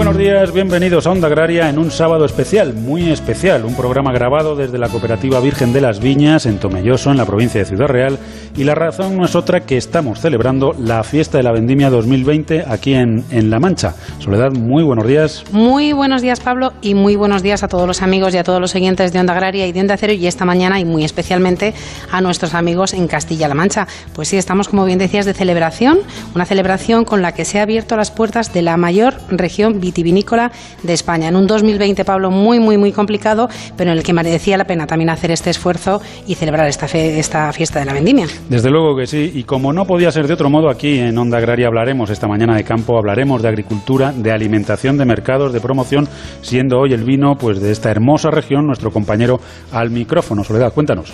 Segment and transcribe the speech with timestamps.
[0.00, 4.56] Buenos días, bienvenidos a Onda Agraria en un sábado especial, muy especial, un programa grabado
[4.56, 8.18] desde la Cooperativa Virgen de las Viñas en Tomelloso, en la provincia de Ciudad Real,
[8.56, 12.64] y la razón no es otra que estamos celebrando la fiesta de la Vendimia 2020
[12.66, 13.94] aquí en, en La Mancha.
[14.20, 15.44] Soledad, muy buenos días.
[15.52, 18.58] Muy buenos días, Pablo, y muy buenos días a todos los amigos y a todos
[18.58, 21.74] los oyentes de Onda Agraria y de Onda Cero, y esta mañana, y muy especialmente
[22.10, 23.86] a nuestros amigos en Castilla-La Mancha.
[24.14, 25.98] Pues sí, estamos, como bien decías, de celebración,
[26.34, 30.52] una celebración con la que se ha abierto las puertas de la mayor región vitivinícola
[30.82, 31.28] de España.
[31.28, 34.86] En un 2020, Pablo, muy, muy, muy complicado, pero en el que merecía la pena
[34.86, 38.26] también hacer este esfuerzo y celebrar esta, fe, esta fiesta de la vendimia.
[38.48, 41.38] Desde luego que sí, y como no podía ser de otro modo, aquí en Onda
[41.38, 46.08] Agraria hablaremos esta mañana de campo, hablaremos de agricultura, de alimentación, de mercados, de promoción,
[46.42, 49.40] siendo hoy el vino pues de esta hermosa región nuestro compañero
[49.72, 50.44] al micrófono.
[50.44, 51.12] Soledad, cuéntanos.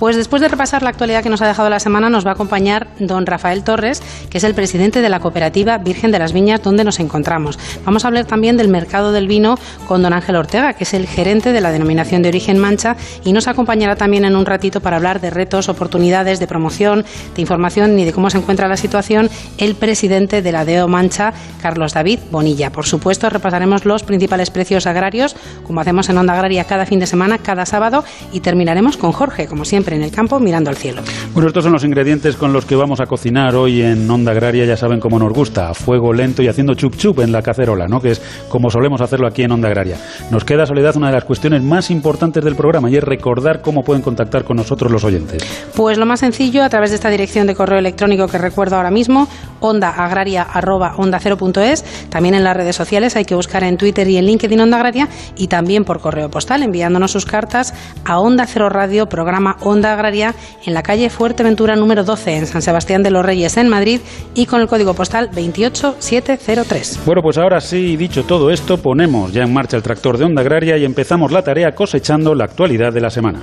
[0.00, 2.32] Pues después de repasar la actualidad que nos ha dejado la semana, nos va a
[2.32, 6.62] acompañar don Rafael Torres, que es el presidente de la cooperativa Virgen de las Viñas,
[6.62, 7.58] donde nos encontramos.
[7.84, 11.06] Vamos a hablar también del mercado del vino con don Ángel Ortega, que es el
[11.06, 14.96] gerente de la denominación de origen Mancha, y nos acompañará también en un ratito para
[14.96, 19.30] hablar de retos, oportunidades, de promoción, de información y de cómo se encuentra la situación
[19.58, 22.70] el presidente de la DEO Mancha, Carlos David Bonilla.
[22.70, 27.06] Por supuesto, repasaremos los principales precios agrarios, como hacemos en Onda Agraria cada fin de
[27.06, 31.02] semana, cada sábado, y terminaremos con Jorge, como siempre en el campo mirando al cielo.
[31.32, 34.64] Bueno, estos son los ingredientes con los que vamos a cocinar hoy en Onda Agraria,
[34.64, 37.86] ya saben cómo nos gusta, a fuego lento y haciendo chup chup en la cacerola,
[37.86, 38.00] ¿no?
[38.00, 39.96] Que es como solemos hacerlo aquí en Onda Agraria.
[40.32, 43.82] Nos queda, Soledad, una de las cuestiones más importantes del programa y es recordar cómo
[43.82, 45.46] pueden contactar con nosotros los oyentes.
[45.76, 48.90] Pues lo más sencillo, a través de esta dirección de correo electrónico que recuerdo ahora
[48.90, 49.28] mismo,
[49.60, 54.78] ondaagraria.onda0.es, también en las redes sociales hay que buscar en Twitter y en LinkedIn Onda
[54.78, 57.72] Agraria y también por correo postal enviándonos sus cartas
[58.04, 60.34] a Onda Cero Radio, programa Onda Agraria,
[60.66, 64.00] en la calle Fuerteventura número 12, en San Sebastián de los Reyes, en Madrid,
[64.34, 67.00] y con el código postal 28703.
[67.04, 70.40] Bueno, pues ahora sí, dicho todo esto, ponemos ya en marcha el tractor de Onda
[70.40, 73.40] Agraria y empezamos la tarea cosechando la actualidad de la semana.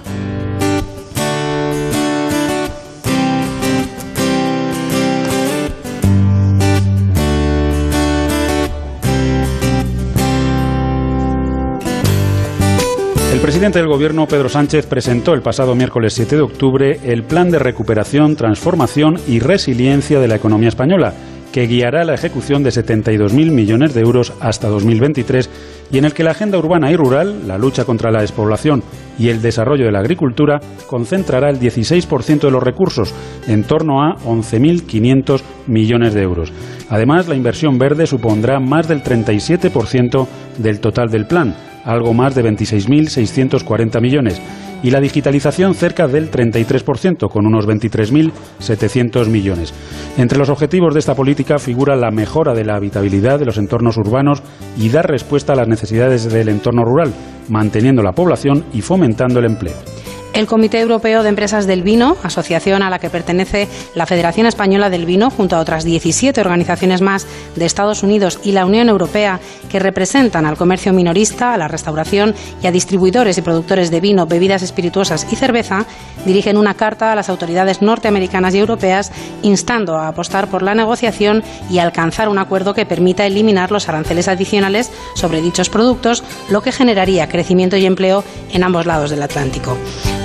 [13.38, 17.52] El presidente del Gobierno, Pedro Sánchez, presentó el pasado miércoles 7 de octubre el Plan
[17.52, 21.14] de Recuperación, Transformación y Resiliencia de la Economía Española,
[21.52, 25.52] que guiará la ejecución de 72.000 millones de euros hasta 2023
[25.92, 28.82] y en el que la agenda urbana y rural, la lucha contra la despoblación
[29.20, 33.14] y el desarrollo de la agricultura concentrará el 16% de los recursos,
[33.48, 36.52] en torno a 11.500 millones de euros.
[36.90, 40.28] Además, la inversión verde supondrá más del 37%
[40.58, 41.56] del total del plan,
[41.88, 44.42] algo más de 26.640 millones,
[44.84, 49.74] y la digitalización cerca del 33%, con unos 23.700 millones.
[50.18, 53.98] Entre los objetivos de esta política figura la mejora de la habitabilidad de los entornos
[53.98, 54.44] urbanos
[54.78, 57.12] y dar respuesta a las necesidades del entorno rural,
[57.50, 59.97] manteniendo la población y fomentando el empleo.
[60.38, 64.92] El Comité Europeo de Empresas del Vino, asociación a la que pertenece la Federación Española
[64.92, 67.26] del Vino, junto a otras 17 organizaciones más
[67.56, 72.36] de Estados Unidos y la Unión Europea, que representan al comercio minorista, a la restauración
[72.62, 75.88] y a distribuidores y productores de vino, bebidas espirituosas y cerveza,
[76.24, 79.12] dirigen una carta a las autoridades norteamericanas y europeas
[79.42, 84.28] instando a apostar por la negociación y alcanzar un acuerdo que permita eliminar los aranceles
[84.28, 88.24] adicionales sobre dichos productos, lo que generaría crecimiento y empleo
[88.54, 89.76] en ambos lados del Atlántico.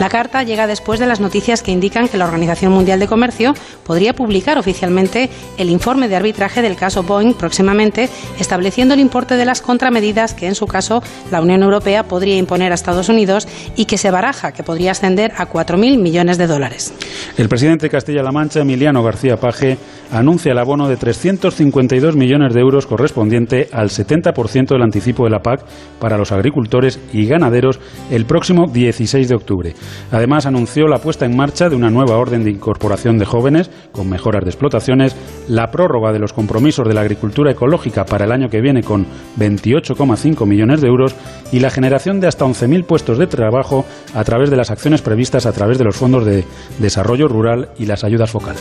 [0.02, 3.54] La carta llega después de las noticias que indican que la Organización Mundial de Comercio
[3.86, 8.08] podría publicar oficialmente el informe de arbitraje del caso Boeing próximamente,
[8.40, 12.72] estableciendo el importe de las contramedidas que, en su caso, la Unión Europea podría imponer
[12.72, 13.46] a Estados Unidos
[13.76, 16.92] y que se baraja que podría ascender a 4.000 millones de dólares.
[17.36, 19.78] El presidente de Castilla-La Mancha, Emiliano García Paje,
[20.10, 25.42] anuncia el abono de 352 millones de euros correspondiente al 70% del anticipo de la
[25.42, 25.64] PAC
[26.00, 27.78] para los agricultores y ganaderos
[28.10, 29.74] el próximo 16 de octubre.
[30.10, 34.08] Además, anunció la puesta en marcha de una nueva orden de incorporación de jóvenes con
[34.08, 35.16] mejoras de explotaciones,
[35.48, 39.06] la prórroga de los compromisos de la agricultura ecológica para el año que viene con
[39.38, 41.14] 28,5 millones de euros
[41.50, 43.84] y la generación de hasta 11.000 puestos de trabajo
[44.14, 46.44] a través de las acciones previstas a través de los fondos de
[46.78, 48.56] desarrollo rural y las ayudas focal.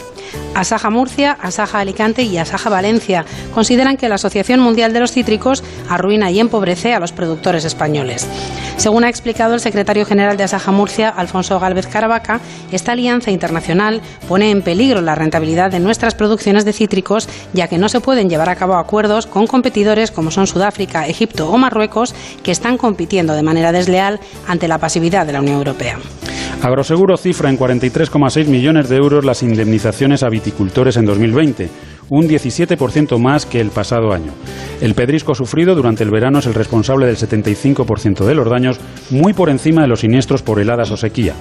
[0.56, 5.64] Asaja Murcia, Asaja Alicante y Asaja Valencia consideran que la Asociación Mundial de los Cítricos
[5.90, 8.28] arruina y empobrece a los productores españoles.
[8.78, 12.40] Según ha explicado el secretario general de Asaja Murcia, Alfonso Gálvez Caravaca,
[12.72, 17.78] esta alianza internacional pone en peligro la rentabilidad de nuestras producciones de cítricos, ya que
[17.78, 22.16] no se pueden llevar a cabo acuerdos con competidores como son Sudáfrica, Egipto o Marruecos,
[22.44, 26.00] que están compitiendo de manera desleal ante la pasividad de la Unión Europea.
[26.62, 31.70] Agroseguro cifra en 43,6 millones de euros las indemnizaciones a viticultores en 2020
[32.12, 34.34] un 17% más que el pasado año.
[34.82, 38.80] El pedrisco sufrido durante el verano es el responsable del 75% de los daños,
[39.10, 41.36] muy por encima de los siniestros por heladas o sequía.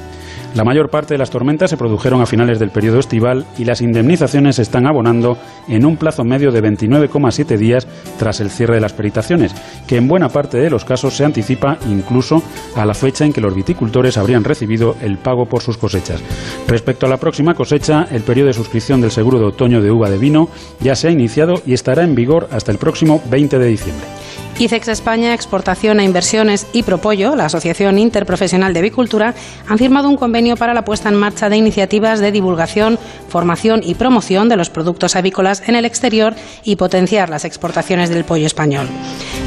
[0.55, 3.81] La mayor parte de las tormentas se produjeron a finales del periodo estival y las
[3.81, 5.39] indemnizaciones se están abonando
[5.69, 7.87] en un plazo medio de 29,7 días
[8.19, 9.55] tras el cierre de las peritaciones,
[9.87, 12.43] que en buena parte de los casos se anticipa incluso
[12.75, 16.21] a la fecha en que los viticultores habrían recibido el pago por sus cosechas.
[16.67, 20.11] Respecto a la próxima cosecha, el periodo de suscripción del seguro de otoño de uva
[20.11, 20.49] de vino
[20.81, 24.20] ya se ha iniciado y estará en vigor hasta el próximo 20 de diciembre.
[24.61, 29.35] ICEX España, Exportación e Inversiones y Propollo, la Asociación Interprofesional de Avicultura,
[29.67, 32.99] han firmado un convenio para la puesta en marcha de iniciativas de divulgación,
[33.31, 38.25] formación y promoción de los productos avícolas en el exterior y potenciar las exportaciones del
[38.25, 38.87] pollo español.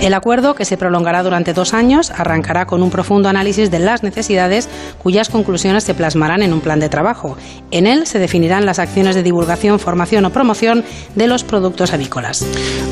[0.02, 4.02] El acuerdo, que se prolongará durante dos años, arrancará con un profundo análisis de las
[4.02, 4.68] necesidades
[4.98, 7.38] cuyas conclusiones se plasmarán en un plan de trabajo.
[7.70, 10.84] En él se definirán las acciones de divulgación, formación o promoción
[11.14, 12.44] de los productos avícolas.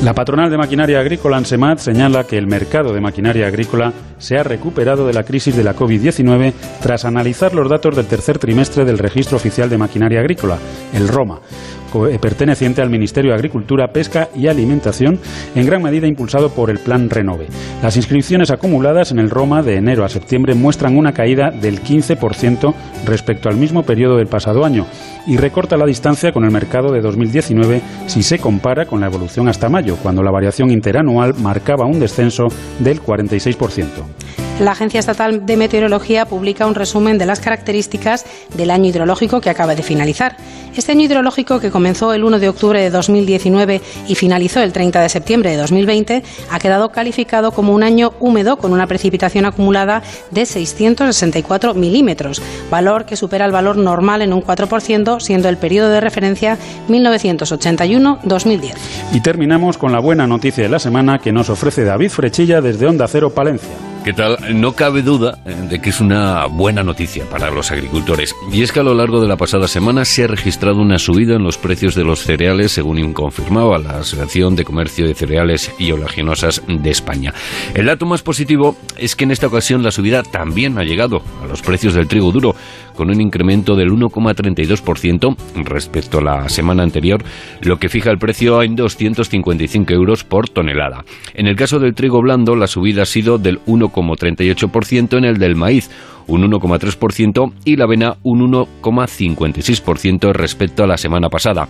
[0.04, 4.42] La patronal de maquinaria agrícola ANSEMAT señala que el mercado de maquinaria agrícola se ha
[4.42, 8.98] recuperado de la crisis de la COVID-19 tras analizar los datos del tercer trimestre del
[8.98, 10.58] Registro Oficial de Maquinaria Agrícola,
[10.92, 11.40] el ROMA
[12.20, 15.18] perteneciente al Ministerio de Agricultura, Pesca y Alimentación,
[15.54, 17.48] en gran medida impulsado por el Plan Renove.
[17.82, 22.74] Las inscripciones acumuladas en el Roma de enero a septiembre muestran una caída del 15%
[23.04, 24.86] respecto al mismo periodo del pasado año
[25.26, 29.48] y recorta la distancia con el mercado de 2019 si se compara con la evolución
[29.48, 32.48] hasta mayo, cuando la variación interanual marcaba un descenso
[32.80, 38.24] del 46% la Agencia Estatal de Meteorología publica un resumen de las características
[38.54, 40.36] del año hidrológico que acaba de finalizar.
[40.76, 45.00] Este año hidrológico, que comenzó el 1 de octubre de 2019 y finalizó el 30
[45.00, 50.02] de septiembre de 2020, ha quedado calificado como un año húmedo con una precipitación acumulada
[50.30, 55.90] de 664 milímetros, valor que supera el valor normal en un 4%, siendo el periodo
[55.90, 56.56] de referencia
[56.88, 58.74] 1981-2010.
[59.12, 62.86] Y terminamos con la buena noticia de la semana que nos ofrece David Frechilla desde
[62.86, 63.91] Onda Cero Palencia.
[64.04, 64.60] ¿Qué tal?
[64.60, 68.34] No cabe duda eh, de que es una buena noticia para los agricultores.
[68.50, 71.36] Y es que a lo largo de la pasada semana se ha registrado una subida
[71.36, 75.92] en los precios de los cereales, según confirmaba la Asociación de Comercio de Cereales y
[75.92, 77.32] Oleaginosas de España.
[77.74, 81.46] El dato más positivo es que en esta ocasión la subida también ha llegado a
[81.46, 82.56] los precios del trigo duro,
[82.94, 87.22] con un incremento del 1,32% respecto a la semana anterior,
[87.62, 91.04] lo que fija el precio en 255 euros por tonelada.
[91.34, 95.56] En el caso del trigo blando, la subida ha sido del 1,38% en el del
[95.56, 95.90] maíz,
[96.26, 101.68] un 1,3% y la avena un 1,56% respecto a la semana pasada.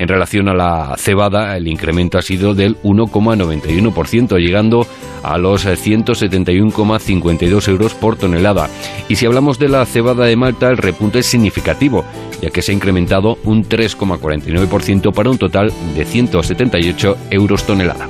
[0.00, 4.86] En relación a la cebada, el incremento ha sido del 1,91%, llegando
[5.22, 8.70] a los 171,52 euros por tonelada.
[9.10, 12.06] Y si hablamos de la cebada de Malta, el repunte es significativo,
[12.40, 18.08] ya que se ha incrementado un 3,49% para un total de 178 euros tonelada.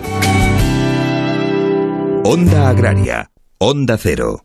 [2.22, 4.44] Onda Agraria, Onda Cero.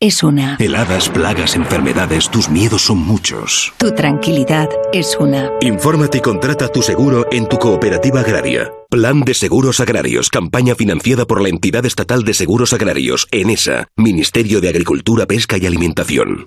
[0.00, 0.56] es una.
[0.58, 3.72] Heladas, plagas, enfermedades, tus miedos son muchos.
[3.78, 5.50] Tu tranquilidad es una.
[5.62, 8.70] Infórmate y contrata tu seguro en tu cooperativa agraria.
[8.90, 14.60] Plan de Seguros Agrarios, campaña financiada por la Entidad Estatal de Seguros Agrarios, ENESA, Ministerio
[14.60, 16.46] de Agricultura, Pesca y Alimentación.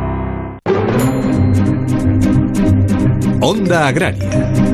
[3.41, 4.70] Onda Agraria.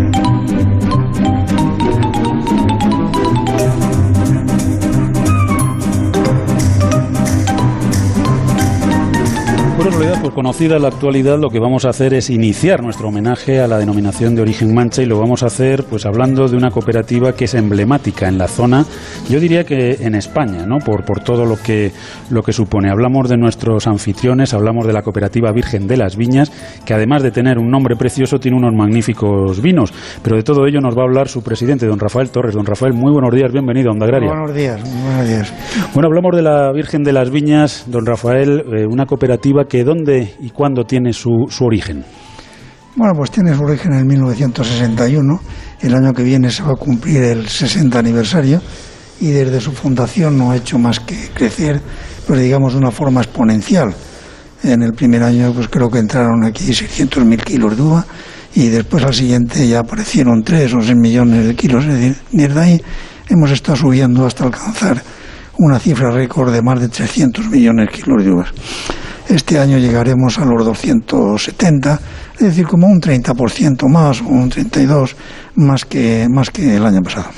[9.78, 9.92] Bueno,
[10.34, 14.34] conocida la actualidad, lo que vamos a hacer es iniciar nuestro homenaje a la denominación
[14.34, 17.54] de origen mancha y lo vamos a hacer pues hablando de una cooperativa que es
[17.54, 18.86] emblemática en la zona,
[19.30, 20.80] yo diría que en España, ¿no?
[20.80, 21.92] Por, por todo lo que,
[22.32, 22.90] lo que supone.
[22.90, 26.52] Hablamos de nuestros anfitriones, hablamos de la cooperativa Virgen de las Viñas,
[26.84, 29.94] que además de tener un nombre precioso, tiene unos magníficos vinos.
[30.24, 32.56] Pero de todo ello nos va a hablar su presidente, don Rafael Torres.
[32.56, 34.30] Don Rafael, muy buenos días, bienvenido a Onda Agraria.
[34.30, 35.54] Buenos días, buenos días.
[35.94, 40.36] Bueno, hablamos de la Virgen de las Viñas, don Rafael, eh, una cooperativa que dónde
[40.40, 42.04] y cuándo tiene su, su origen.
[42.96, 45.40] Bueno, pues tiene su origen en 1961.
[45.82, 48.60] El año que viene se va a cumplir el 60 aniversario
[49.20, 51.82] y desde su fundación no ha hecho más que crecer,
[52.26, 53.94] pues digamos, de una forma exponencial.
[54.64, 58.06] En el primer año, pues creo que entraron aquí 600.000 kilos de uva
[58.56, 61.86] y después al siguiente ya aparecieron 3 o 6 millones de kilos.
[61.86, 62.82] Es decir, desde ahí
[63.30, 65.04] hemos estado subiendo hasta alcanzar
[65.60, 68.50] una cifra récord de más de 300 millones de kilos de uvas.
[69.30, 72.00] Este año llegaremos a los 270,
[72.40, 75.16] es decir, como un 30% más o un 32%
[75.58, 77.30] más que, más que el año pasado.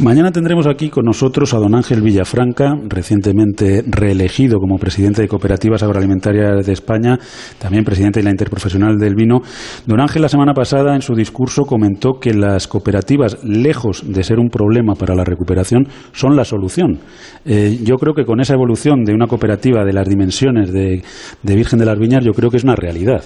[0.00, 5.82] Mañana tendremos aquí con nosotros a don Ángel Villafranca, recientemente reelegido como presidente de Cooperativas
[5.82, 7.18] Agroalimentarias de España,
[7.58, 9.40] también presidente de la Interprofesional del Vino.
[9.86, 14.40] Don Ángel la semana pasada en su discurso comentó que las cooperativas, lejos de ser
[14.40, 16.98] un problema para la recuperación, son la solución.
[17.44, 21.02] Eh, yo creo que con esa evolución de una cooperativa de las dimensiones de,
[21.42, 23.22] de Virgen de las Viñas, yo creo que es una realidad.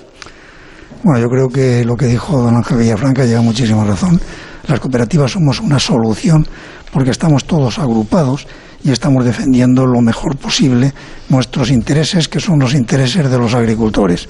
[1.05, 4.21] Bueno, yo creo que lo que dijo don Ángel Villafranca lleva muchísima razón.
[4.69, 6.47] Las cooperativas somos una solución
[6.93, 8.47] porque estamos todos agrupados
[8.85, 10.95] y estamos defendiendo lo mejor posible
[11.29, 14.29] nuestros intereses, que son los intereses de los agricultores.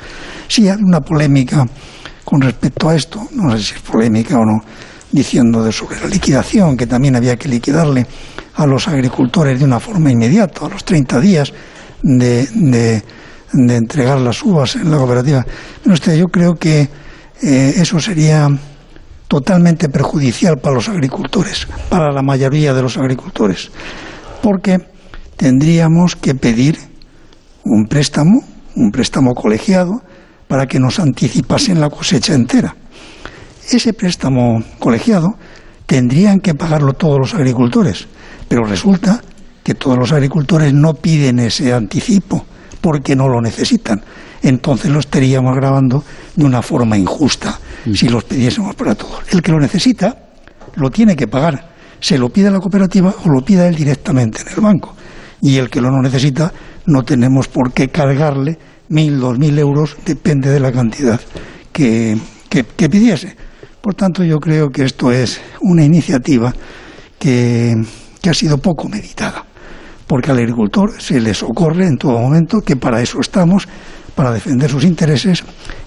[0.48, 1.66] Sí hay una polémica
[2.24, 4.64] con respecto a esto, no sé si es polémica o no,
[5.10, 8.06] diciendo de sobre la liquidación, que también había que liquidarle
[8.54, 11.52] a los agricultores de una forma inmediata, a los 30 días
[12.02, 13.02] de, de
[13.52, 15.44] de entregar las uvas en la cooperativa.
[15.82, 16.88] Pero usted, yo creo que
[17.42, 18.48] eh, eso sería
[19.28, 23.70] totalmente perjudicial para los agricultores, para la mayoría de los agricultores,
[24.42, 24.78] porque
[25.36, 26.78] tendríamos que pedir
[27.64, 28.42] un préstamo,
[28.76, 30.02] un préstamo colegiado,
[30.48, 32.76] para que nos anticipasen la cosecha entera.
[33.70, 35.38] Ese préstamo colegiado
[35.86, 38.06] tendrían que pagarlo todos los agricultores,
[38.48, 39.22] pero resulta
[39.64, 42.44] que todos los agricultores no piden ese anticipo
[42.82, 44.02] porque no lo necesitan.
[44.42, 47.58] Entonces lo estaríamos grabando de una forma injusta
[47.94, 49.22] si los pidiésemos para todos.
[49.30, 50.14] El que lo necesita
[50.74, 51.72] lo tiene que pagar.
[52.00, 54.94] Se lo pide a la cooperativa o lo pida él directamente en el banco.
[55.40, 56.52] Y el que lo no necesita
[56.86, 58.58] no tenemos por qué cargarle
[58.88, 61.20] mil, dos mil euros, depende de la cantidad
[61.72, 63.36] que, que, que pidiese.
[63.80, 66.52] Por tanto, yo creo que esto es una iniciativa
[67.18, 67.74] que,
[68.20, 69.44] que ha sido poco meditada
[70.06, 73.68] porque al agricultor se le ocurre en todo momento que para eso estamos,
[74.14, 75.42] para defender sus intereses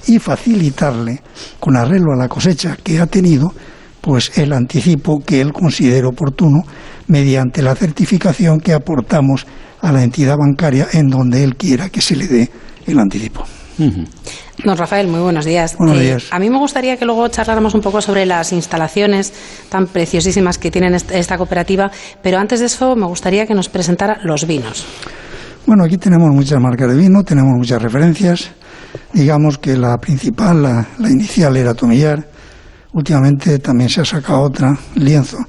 [0.08, 1.22] y facilitarle,
[1.60, 3.54] con arreglo a la cosecha que ha tenido,
[4.02, 6.64] pues el anticipo que él considere oportuno
[7.08, 9.46] mediante la certificación que aportamos
[9.82, 12.52] a la entidad bancaria en donde él quiera que se le dé
[12.88, 13.44] el anticipo.
[13.78, 15.76] Don Rafael, muy buenos días.
[15.78, 16.28] Buenos días.
[16.32, 19.34] a mí me gustaría que luego charláramos un poco sobre las instalaciones
[19.70, 21.92] tan preciosísimas que tiene esta cooperativa,
[22.22, 24.86] pero antes de eso me gustaría que nos presentara los vinos.
[25.66, 28.52] Bueno, aquí tenemos muchas marcas de vino, tenemos muchas referencias.
[29.14, 32.30] Digamos que la principal, la, la inicial era Tomillar.
[32.94, 35.40] Últimamente también se ha sacado otra, Lienzo.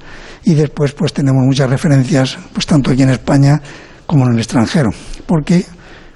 [0.43, 3.61] Y después pues tenemos muchas referencias, pues tanto aquí en España
[4.05, 4.89] como en el extranjero.
[5.25, 5.65] Porque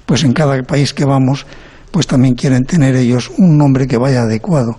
[0.04, 1.46] pues en cada país que vamos
[1.92, 4.78] pues también quieren tener ellos un nombre que vaya adecuado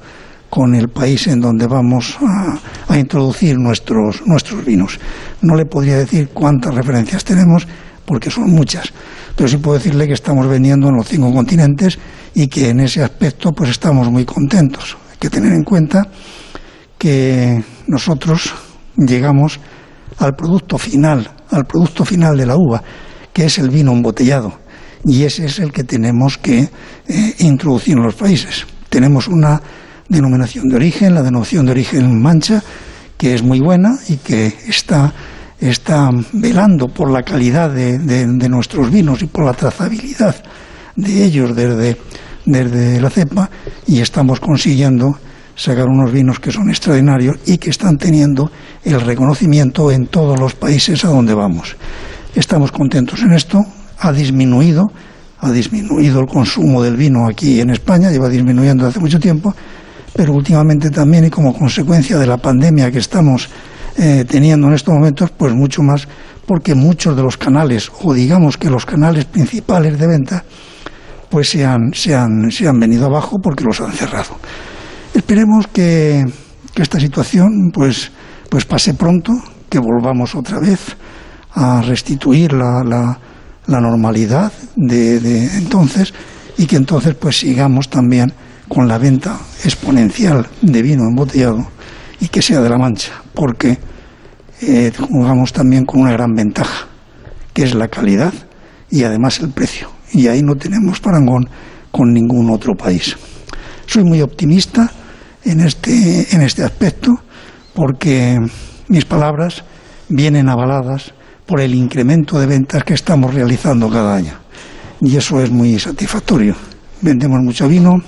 [0.49, 4.99] con el país en donde vamos a, a, introducir nuestros, nuestros vinos.
[5.41, 7.67] No le podría decir cuántas referencias tenemos,
[8.05, 8.91] porque son muchas,
[9.35, 11.97] pero sí puedo decirle que estamos vendiendo en los cinco continentes
[12.33, 14.97] y que en ese aspecto pues estamos muy contentos.
[15.11, 16.07] Hay que tener en cuenta
[16.97, 18.53] que nosotros
[18.97, 19.59] llegamos
[20.17, 22.83] al producto final, al producto final de la uva,
[23.31, 24.62] que es el vino embotellado
[25.05, 26.69] y ese es el que tenemos que
[27.07, 28.65] eh, introducir en los países.
[28.89, 29.61] Tenemos una
[30.07, 32.63] denominación de origen, la denominación de origen mancha,
[33.17, 35.13] que es muy buena y que está,
[35.59, 40.35] está velando por la calidad de, de, nuestros vinos y por la trazabilidad
[40.95, 41.97] de ellos desde,
[42.45, 43.49] desde la cepa
[43.87, 45.17] y estamos consiguiendo
[45.55, 48.51] sacar unos vinos que son extraordinarios y que están teniendo
[48.83, 51.75] el reconocimiento en todos los países a donde vamos.
[52.35, 53.63] Estamos contentos en esto,
[54.03, 54.91] ha disminuido,
[55.39, 59.55] ha disminuido el consumo del vino aquí en España, lleva disminuyendo hace mucho tiempo,
[60.13, 63.49] pero últimamente también y como consecuencia de la pandemia que estamos
[63.97, 66.05] eh, teniendo en estos momentos, pues mucho más,
[66.45, 70.43] porque muchos de los canales, o digamos que los canales principales de venta,
[71.29, 74.35] pues se han, se han, se han venido abajo porque los han cerrado.
[75.13, 76.25] Esperemos que,
[76.75, 78.11] esta situación pues,
[78.49, 79.31] pues pase pronto,
[79.69, 80.97] que volvamos otra vez
[81.53, 83.19] a restituir la, la,
[83.67, 86.13] normalidad de, de, entonces
[86.57, 88.33] y que entonces pues sigamos también
[88.67, 91.67] con la venta exponencial de vino embotellado
[92.19, 93.77] y que sea de la mancha, porque
[94.61, 96.87] eh, jugamos también con una gran ventaja,
[97.53, 98.33] que es la calidad
[98.89, 101.49] y además el precio y ahí no tenemos parangón
[101.91, 103.17] con ningún otro país.
[103.85, 104.89] Soy muy optimista
[105.43, 107.11] en este, en este aspecto
[107.73, 108.39] porque
[108.87, 109.63] mis palabras
[110.09, 111.13] vienen avaladas
[111.53, 114.33] por el incremento de ventas que estamos realizando cada año.
[115.01, 116.55] Y eso es muy satisfactorio.
[116.99, 118.01] Vendemos mucho vino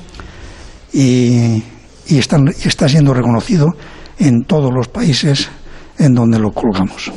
[0.91, 1.61] y,
[2.07, 3.67] está siendo reconocido
[4.17, 5.47] en todos los países
[5.99, 7.11] en donde lo colgamos.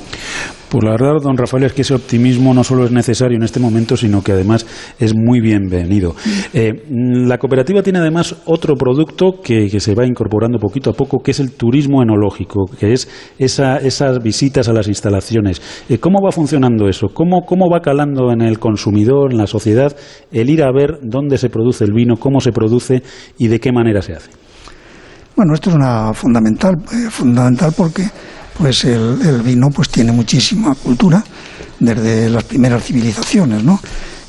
[0.69, 3.59] Pues la verdad, don Rafael, es que ese optimismo no solo es necesario en este
[3.59, 4.67] momento, sino que además
[4.99, 6.15] es muy bienvenido.
[6.53, 11.31] Eh, la cooperativa tiene además otro producto que, se va incorporando poquito a poco, que
[11.31, 13.09] es el turismo enológico, que es
[13.39, 15.63] esas visitas a las instalaciones.
[15.89, 17.07] Eh, ¿Cómo va funcionando eso?
[17.15, 19.97] ¿Cómo, ¿Cómo va calando en el consumidor, en la sociedad,
[20.33, 23.03] el ir a ver dónde se produce el vino, cómo se produce
[23.39, 24.31] y de qué manera se hace?
[25.35, 28.03] Bueno, esto es una fundamental, eh, fundamental porque
[28.59, 31.25] pues el, vino pues tiene muchísima cultura
[31.79, 33.81] desde las primeras civilizaciones, ¿no?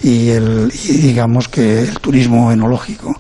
[0.04, 3.12] Y, el, digamos que el turismo enológico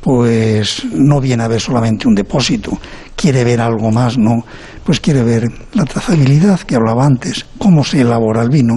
[0.00, 2.78] pues no viene a ver solamente un depósito,
[3.16, 4.44] quiere ver algo más, ¿no?
[4.84, 8.74] Pues quiere ver la trazabilidad que hablaba antes, cómo se elabora el vino,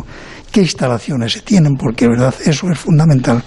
[0.51, 3.43] qué instalaciones se tienen, porque verdad eso es fundamental.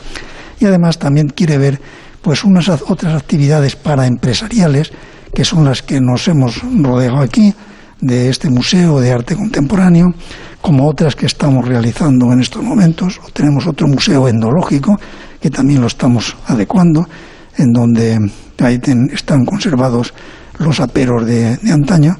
[0.60, 1.80] Y además también quiere ver
[2.20, 4.92] pues unas otras actividades para empresariales
[5.34, 7.54] que son las que nos hemos rodeado aquí,
[8.00, 10.14] de este Museo de Arte Contemporáneo,
[10.60, 13.20] como otras que estamos realizando en estos momentos.
[13.32, 14.98] Tenemos otro museo endológico
[15.40, 17.08] que también lo estamos adecuando,
[17.56, 18.18] en donde
[18.58, 18.80] ahí
[19.12, 20.12] están conservados
[20.58, 22.16] los aperos de, antaño.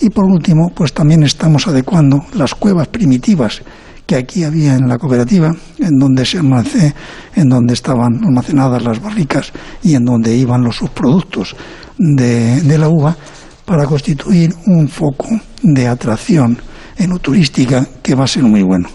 [0.00, 3.62] Y por último, pues también estamos adecuando las cuevas primitivas
[4.06, 9.52] que aquí había en la cooperativa, en donde se en donde estaban almacenadas las barricas
[9.82, 11.54] y en donde iban los subproductos
[11.98, 13.16] de la uva,
[13.64, 15.28] para constituir un foco
[15.62, 16.58] de atracción
[16.96, 18.88] enoturística que va a ser muy bueno.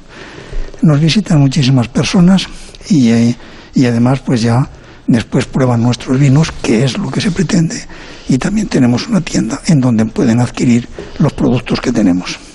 [0.82, 2.47] Nos visitan muchísimas personas
[2.89, 3.36] y, eh,
[3.73, 4.69] y además pues ya
[5.08, 7.82] después prueban nuestros vinos, que es lo que se pretende,
[8.30, 10.88] y también tenemos una tienda en donde pueden adquirir
[11.19, 12.46] los productos que tenemos.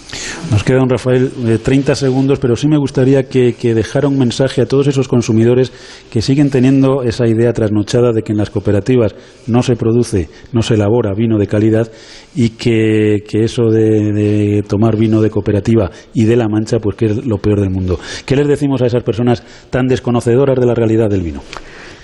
[0.50, 1.30] Nos queda, un Rafael,
[1.62, 5.72] 30 eh, segundos, pero sí me gustaría que, dejara un mensaje a todos esos consumidores
[6.10, 9.14] que siguen teniendo esa idea trasnochada de que en las cooperativas
[9.46, 11.90] no se produce, no se elabora vino de calidad
[12.34, 17.26] y que, eso de, tomar vino de cooperativa y de la mancha, pues que es
[17.26, 17.98] lo peor del mundo.
[18.26, 21.42] ¿Qué les decimos a esas personas tan desconocedoras de la realidad del vino?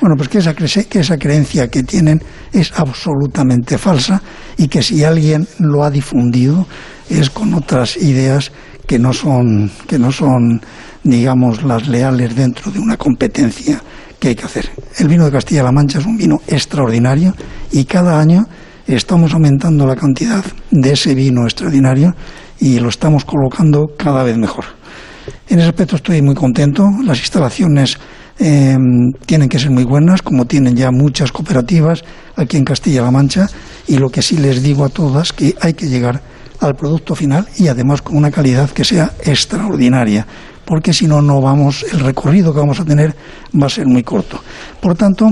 [0.01, 4.23] Bueno, pues que esa, que esa creencia que tienen es absolutamente falsa
[4.57, 6.67] y que si alguien lo ha difundido
[7.09, 8.53] es con otras ideas
[8.87, 10.61] que no son, que no son
[11.03, 13.83] digamos, las leales dentro de una competencia
[14.19, 14.69] que hay que hacer.
[14.99, 17.35] El vino de Castilla-La Mancha es un vino extraordinario
[17.73, 18.47] y cada año
[18.87, 22.15] estamos aumentando la cantidad de ese vino extraordinario
[22.61, 24.65] y lo estamos colocando cada vez mejor.
[25.49, 26.89] En ese aspecto estoy muy contento.
[27.05, 27.99] Las instalaciones
[28.41, 32.05] Em, tienen que ser muy buenas, como tienen ya muchas cooperativas
[32.37, 33.49] aquí en Castilla-La Mancha,
[33.89, 36.23] y lo que sí les digo a todas que hay que llegar
[36.61, 40.27] al producto final y además con una calidad que sea extraordinaria,
[40.65, 43.15] porque si no, no vamos, el recorrido que vamos a tener
[43.61, 44.43] va a ser muy corto.
[44.81, 45.27] Por tanto,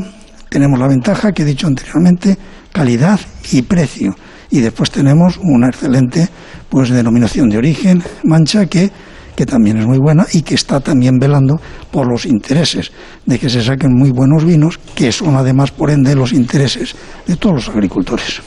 [0.49, 2.39] tenemos la ventaja que he dicho anteriormente,
[2.73, 3.21] calidad
[3.53, 4.17] y precio.
[4.51, 6.29] Y después tenemos una excelente
[6.69, 8.91] pues denominación de origen, mancha, que
[9.37, 11.61] que también es muy buena y que está también velando
[11.93, 12.91] por los intereses
[13.25, 16.97] de que se saquen muy buenos vinos, que son además, por ende, los intereses
[17.27, 18.43] de todos los agricultores.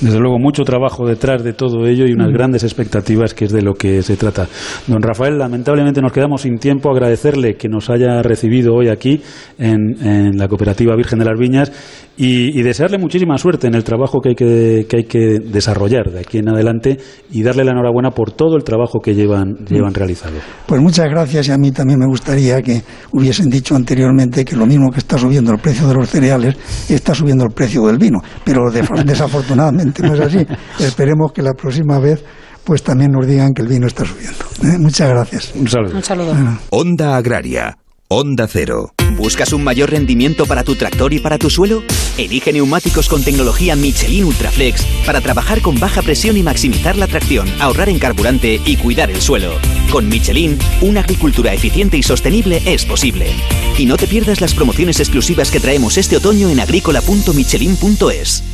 [0.00, 2.32] Desde luego, mucho trabajo detrás de todo ello y unas mm.
[2.32, 4.46] grandes expectativas, que es de lo que se trata.
[4.86, 6.90] Don Rafael, lamentablemente nos quedamos sin tiempo.
[6.90, 9.22] Agradecerle que nos haya recibido hoy aquí
[9.58, 11.72] en, en la Cooperativa Virgen de las Viñas
[12.16, 16.20] y, desearle muchísima suerte en el trabajo que hay que, que hay que desarrollar de
[16.20, 16.96] aquí en adelante
[17.30, 19.96] y darle la enhorabuena por todo el trabajo que llevan, llevan mm.
[19.96, 20.33] realizado.
[20.66, 24.66] Pues muchas gracias y a mí también me gustaría que hubiesen dicho anteriormente que lo
[24.66, 26.56] mismo que está subiendo el precio de los cereales
[26.88, 28.70] está subiendo el precio del vino, pero
[29.04, 30.46] desafortunadamente no es así.
[30.78, 32.24] Esperemos que la próxima vez
[32.64, 34.44] pues también nos digan que el vino está subiendo.
[34.62, 34.78] ¿eh?
[34.78, 35.52] Muchas gracias.
[35.54, 35.96] Un saludo.
[35.96, 36.34] Un saludo.
[36.70, 37.76] Onda Agraria,
[38.08, 38.92] Onda Cero.
[39.16, 41.82] ¿Buscas un mayor rendimiento para tu tractor y para tu suelo?
[42.18, 47.48] Elige neumáticos con tecnología Michelin Ultraflex para trabajar con baja presión y maximizar la tracción,
[47.60, 49.54] ahorrar en carburante y cuidar el suelo.
[49.90, 53.32] Con Michelin, una agricultura eficiente y sostenible es posible.
[53.78, 58.53] Y no te pierdas las promociones exclusivas que traemos este otoño en agrícola.michelin.es.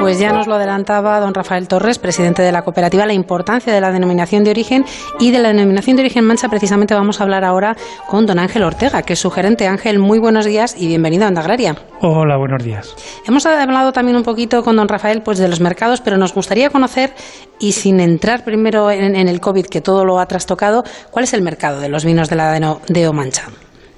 [0.00, 3.82] Pues ya nos lo adelantaba don Rafael Torres, presidente de la cooperativa, la importancia de
[3.82, 4.86] la denominación de origen
[5.18, 6.48] y de la denominación de origen mancha.
[6.48, 7.76] Precisamente vamos a hablar ahora
[8.08, 9.66] con don Ángel Ortega, que es su gerente.
[9.66, 11.76] Ángel, muy buenos días y bienvenido a Onda Agraria.
[12.00, 12.96] Hola, buenos días.
[13.26, 16.70] Hemos hablado también un poquito con don Rafael pues, de los mercados, pero nos gustaría
[16.70, 17.12] conocer,
[17.60, 21.42] y sin entrar primero en, el COVID, que todo lo ha trastocado, ¿cuál es el
[21.42, 22.58] mercado de los vinos de la
[22.88, 23.48] Deo Mancha?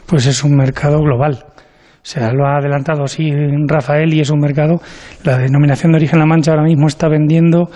[0.06, 1.44] Pues es un mercado global.
[2.02, 3.30] O sea, lo ha adelantado así
[3.68, 4.80] Rafael y es un mercado.
[5.22, 7.70] La denominación de origen La Mancha ahora mismo está vendiendo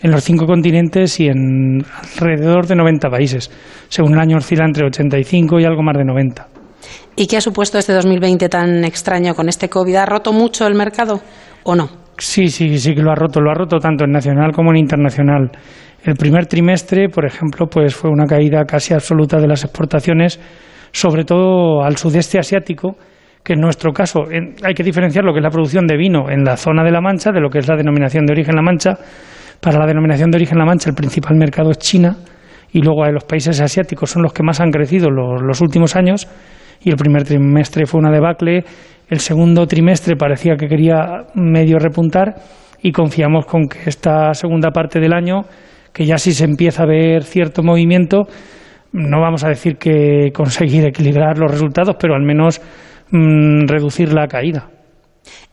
[0.00, 1.84] en los cinco continentes y en
[2.16, 3.50] alrededor de 90 países.
[3.88, 6.46] Según el año oscila entre 85 y algo más de 90.
[7.16, 9.96] ¿Y qué ha supuesto este 2020 tan extraño con este COVID?
[9.96, 11.20] ¿Ha roto mucho el mercado
[11.64, 11.88] o no?
[12.18, 13.40] Sí, sí, sí que lo ha roto.
[13.40, 15.50] Lo ha roto tanto en nacional como en internacional.
[16.04, 20.38] El primer trimestre, por ejemplo, pues fue una caída casi absoluta de las exportaciones,
[20.92, 22.96] sobre todo al sudeste asiático
[23.44, 26.44] que en nuestro caso hay que diferenciar lo que es la producción de vino en
[26.44, 28.94] la zona de La Mancha de lo que es la denominación de origen La Mancha.
[29.60, 32.16] Para la denominación de origen La Mancha el principal mercado es China
[32.72, 36.28] y luego los países asiáticos son los que más han crecido los, los últimos años
[36.84, 38.64] y el primer trimestre fue una debacle,
[39.08, 42.34] el segundo trimestre parecía que quería medio repuntar
[42.82, 45.42] y confiamos con que esta segunda parte del año,
[45.92, 48.22] que ya sí se empieza a ver cierto movimiento,
[48.92, 52.60] no vamos a decir que conseguir equilibrar los resultados, pero al menos
[53.12, 54.70] Mm, reducir la caída.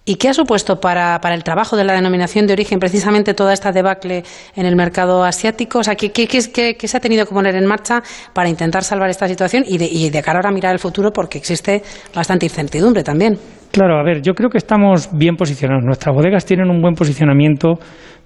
[0.06, 3.52] ¿Y qué ha supuesto para, para, el trabajo de la denominación de origen precisamente toda
[3.52, 4.24] esta debacle
[4.56, 5.80] en el mercado asiático?
[5.80, 8.02] O sea, ¿qué, qué, qué, se ha tenido que poner en marcha
[8.34, 11.12] para intentar salvar esta situación y de, y de cara ahora a mirar el futuro
[11.12, 11.84] porque existe
[12.16, 13.38] bastante incertidumbre también?
[13.72, 15.84] Claro, a ver, yo creo que estamos bien posicionados.
[15.84, 17.76] Nuestras bodegas tienen un buen posicionamiento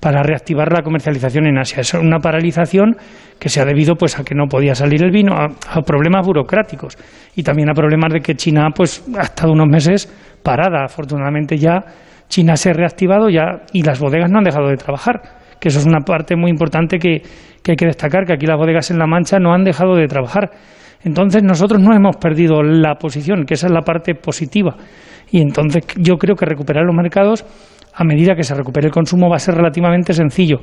[0.04, 1.80] para reactivar la comercialización en Asia.
[1.80, 2.98] Es una paralización
[3.40, 6.98] que se ha debido pues a que no podía salir el vino, a, problemas burocráticos
[7.38, 10.12] y también a problemas de que China pues ha estado unos meses
[10.44, 10.84] parada.
[10.84, 11.86] Afortunadamente ya
[12.28, 15.22] China se ha reactivado ya y las bodegas no han dejado de trabajar,
[15.62, 17.22] que eso es una parte muy importante que,
[17.64, 20.08] que hay que destacar, que aquí las bodegas en La Mancha no han dejado de
[20.08, 20.52] trabajar.
[21.06, 24.76] Entonces nosotros no hemos perdido la posición, que esa es la parte positiva.
[25.32, 27.46] Y entonces yo creo que recuperar los mercados,
[27.94, 30.60] a medida que se recupere el consumo, va a ser relativamente sencillo.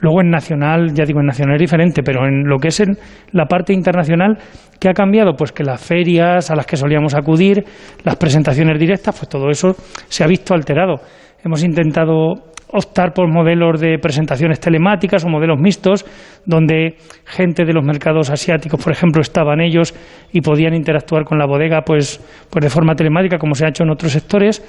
[0.00, 2.96] Luego en nacional, ya digo, en nacional es diferente, pero en lo que es en
[3.32, 4.38] la parte internacional,
[4.78, 5.34] ¿qué ha cambiado?
[5.34, 7.64] Pues que las ferias a las que solíamos acudir,
[8.02, 9.74] las presentaciones directas, pues todo eso
[10.08, 11.00] se ha visto alterado.
[11.44, 16.06] Hemos intentado optar por modelos de presentaciones telemáticas o modelos mixtos,
[16.46, 19.94] donde gente de los mercados asiáticos, por ejemplo, estaban ellos
[20.32, 23.82] y podían interactuar con la bodega pues, pues de forma telemática, como se ha hecho
[23.82, 24.62] en otros sectores.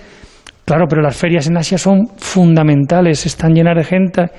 [0.66, 4.32] Claro, pero las ferias en Asia son fundamentales, están llenas de gente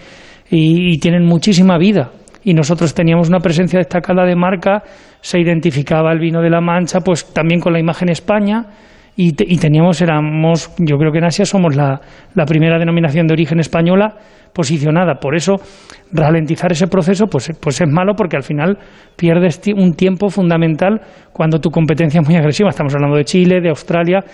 [0.50, 2.10] y, tienen muchísima vida.
[2.44, 4.82] Y nosotros teníamos una presencia destacada de marca,
[5.20, 8.66] se identificaba el vino de la Mancha, pues también con la imagen España
[9.14, 12.00] y, teníamos, éramos, yo creo que en Asia somos la,
[12.34, 14.14] la, primera denominación de origen española
[14.54, 15.16] posicionada.
[15.16, 15.56] Por eso,
[16.12, 18.78] ralentizar ese proceso pues, pues es malo porque al final
[19.16, 21.00] pierdes un tiempo fundamental
[21.32, 22.70] cuando tu competencia es muy agresiva.
[22.70, 24.24] Estamos hablando de Chile, de Australia,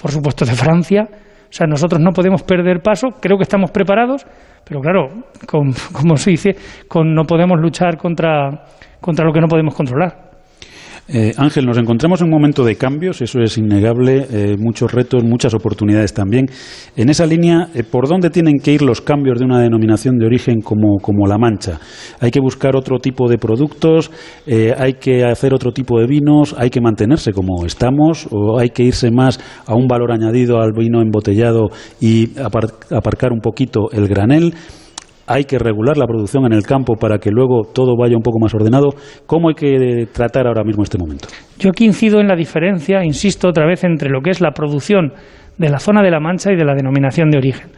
[0.00, 1.08] por supuesto de Francia.
[1.10, 4.24] O sea, nosotros no podemos perder paso, creo que estamos preparados,
[4.64, 5.08] pero claro,
[5.92, 6.56] como se dice,
[6.88, 8.66] con, no podemos luchar contra,
[9.00, 10.29] contra lo que no podemos controlar.
[11.12, 15.24] Eh, Ángel, nos encontramos en un momento de cambios, eso es innegable, eh, muchos retos,
[15.24, 16.46] muchas oportunidades también.
[16.94, 20.26] En esa línea, eh, ¿por dónde tienen que ir los cambios de una denominación de
[20.26, 21.80] origen como, como La Mancha?
[22.20, 24.12] ¿Hay que buscar otro tipo de productos?
[24.46, 26.54] ¿Hay que hacer otro tipo de vinos?
[26.56, 28.28] ¿Hay que mantenerse como estamos?
[28.30, 31.70] ¿O hay que irse más a un valor añadido al vino embotellado
[32.00, 34.54] y aparcar un poquito el granel?
[35.30, 38.40] Hay que regular la producción en el campo para que luego todo vaya un poco
[38.40, 38.88] más ordenado.
[39.26, 41.28] ¿Cómo hay que tratar ahora mismo este momento?
[41.56, 45.12] Yo aquí incido en la diferencia, insisto otra vez, entre lo que es la producción
[45.56, 47.70] de la zona de la Mancha y de la denominación de origen.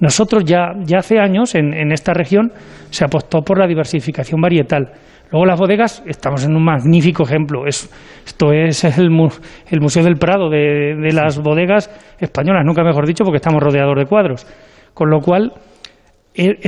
[0.00, 2.50] Nosotros ya, ya hace años en, esta región
[2.88, 4.92] se apostó por la diversificación varietal.
[5.30, 7.66] Luego las bodegas, estamos en un magnífico ejemplo.
[7.66, 13.36] esto es el, Museo del Prado de, de las bodegas españolas, nunca mejor dicho, porque
[13.36, 14.46] estamos rodeados de cuadros.
[14.94, 15.52] Con lo cual,
[16.36, 16.58] eh,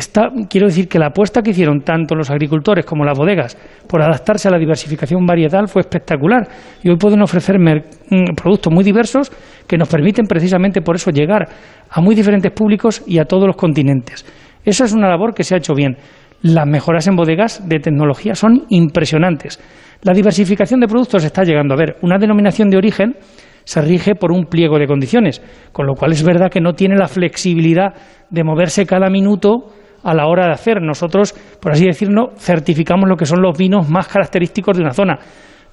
[0.48, 4.48] quiero decir que la apuesta que hicieron tanto los agricultores como las bodegas por adaptarse
[4.48, 6.48] a la diversificación varietal fue espectacular
[6.82, 9.30] y hoy pueden ofrecer mm, productos muy diversos
[9.66, 11.48] que nos permiten precisamente por eso llegar
[11.90, 14.24] a muy diferentes públicos y a todos los continentes.
[14.64, 15.96] Esa es una labor que se ha hecho bien.
[16.40, 19.60] Las mejoras en bodegas de tecnología son impresionantes.
[20.02, 21.74] La diversificación de productos está llegando.
[21.74, 23.16] A ver, una denominación de origen
[23.68, 26.96] se rige por un pliego de condiciones, con lo cual es verdad que no tiene
[26.96, 27.92] la flexibilidad
[28.30, 29.66] de moverse cada minuto
[30.02, 30.80] a la hora de hacer.
[30.80, 35.18] Nosotros, por así decirlo, certificamos lo que son los vinos más característicos de una zona.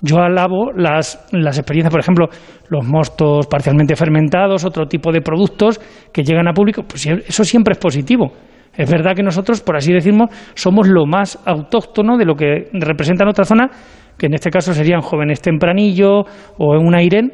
[0.01, 2.27] Yo alabo las, las experiencias, por ejemplo,
[2.67, 5.79] los mostos parcialmente fermentados, otro tipo de productos
[6.11, 8.33] que llegan a público, pues eso siempre es positivo.
[8.75, 13.23] Es verdad que nosotros, por así decirlo, somos lo más autóctono de lo que representa
[13.23, 13.69] en otra zona,
[14.17, 16.25] que en este caso serían jóvenes tempranillo
[16.57, 17.31] o en un airen,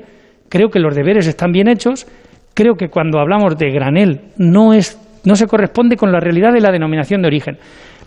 [0.51, 2.05] creo que los deberes están bien hechos,
[2.53, 6.59] creo que cuando hablamos de granel no, es, no se corresponde con la realidad de
[6.59, 7.57] la denominación de origen.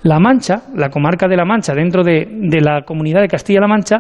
[0.03, 3.97] La Mancha, la comarca de La Mancha, dentro de, de la comunidad de Castilla-La Mancha,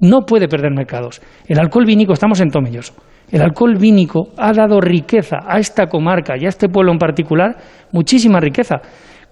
[0.00, 1.22] no puede perder mercados.
[1.48, 2.92] El alcohol vínico, estamos en Tomelloso,
[3.32, 7.56] el alcohol vínico ha dado riqueza a esta comarca y a este pueblo en particular,
[7.92, 8.76] muchísima riqueza.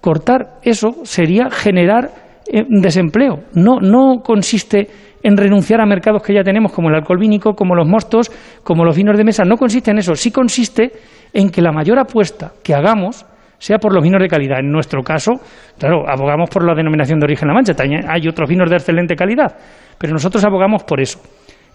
[0.01, 2.09] Cortar eso sería generar
[2.51, 3.43] eh, desempleo.
[3.53, 4.87] No, no consiste
[5.21, 8.31] en renunciar a mercados que ya tenemos, como el alcohol vínico, como los mostos,
[8.63, 9.43] como los vinos de mesa.
[9.43, 10.91] No consiste en eso, sí consiste
[11.33, 13.25] en que la mayor apuesta que hagamos
[13.57, 14.59] sea por los vinos de calidad.
[14.59, 15.33] En nuestro caso,
[15.77, 17.73] claro, abogamos por la denominación de origen La Mancha,
[18.07, 19.55] hay otros vinos de excelente calidad,
[19.97, 21.19] pero nosotros abogamos por eso.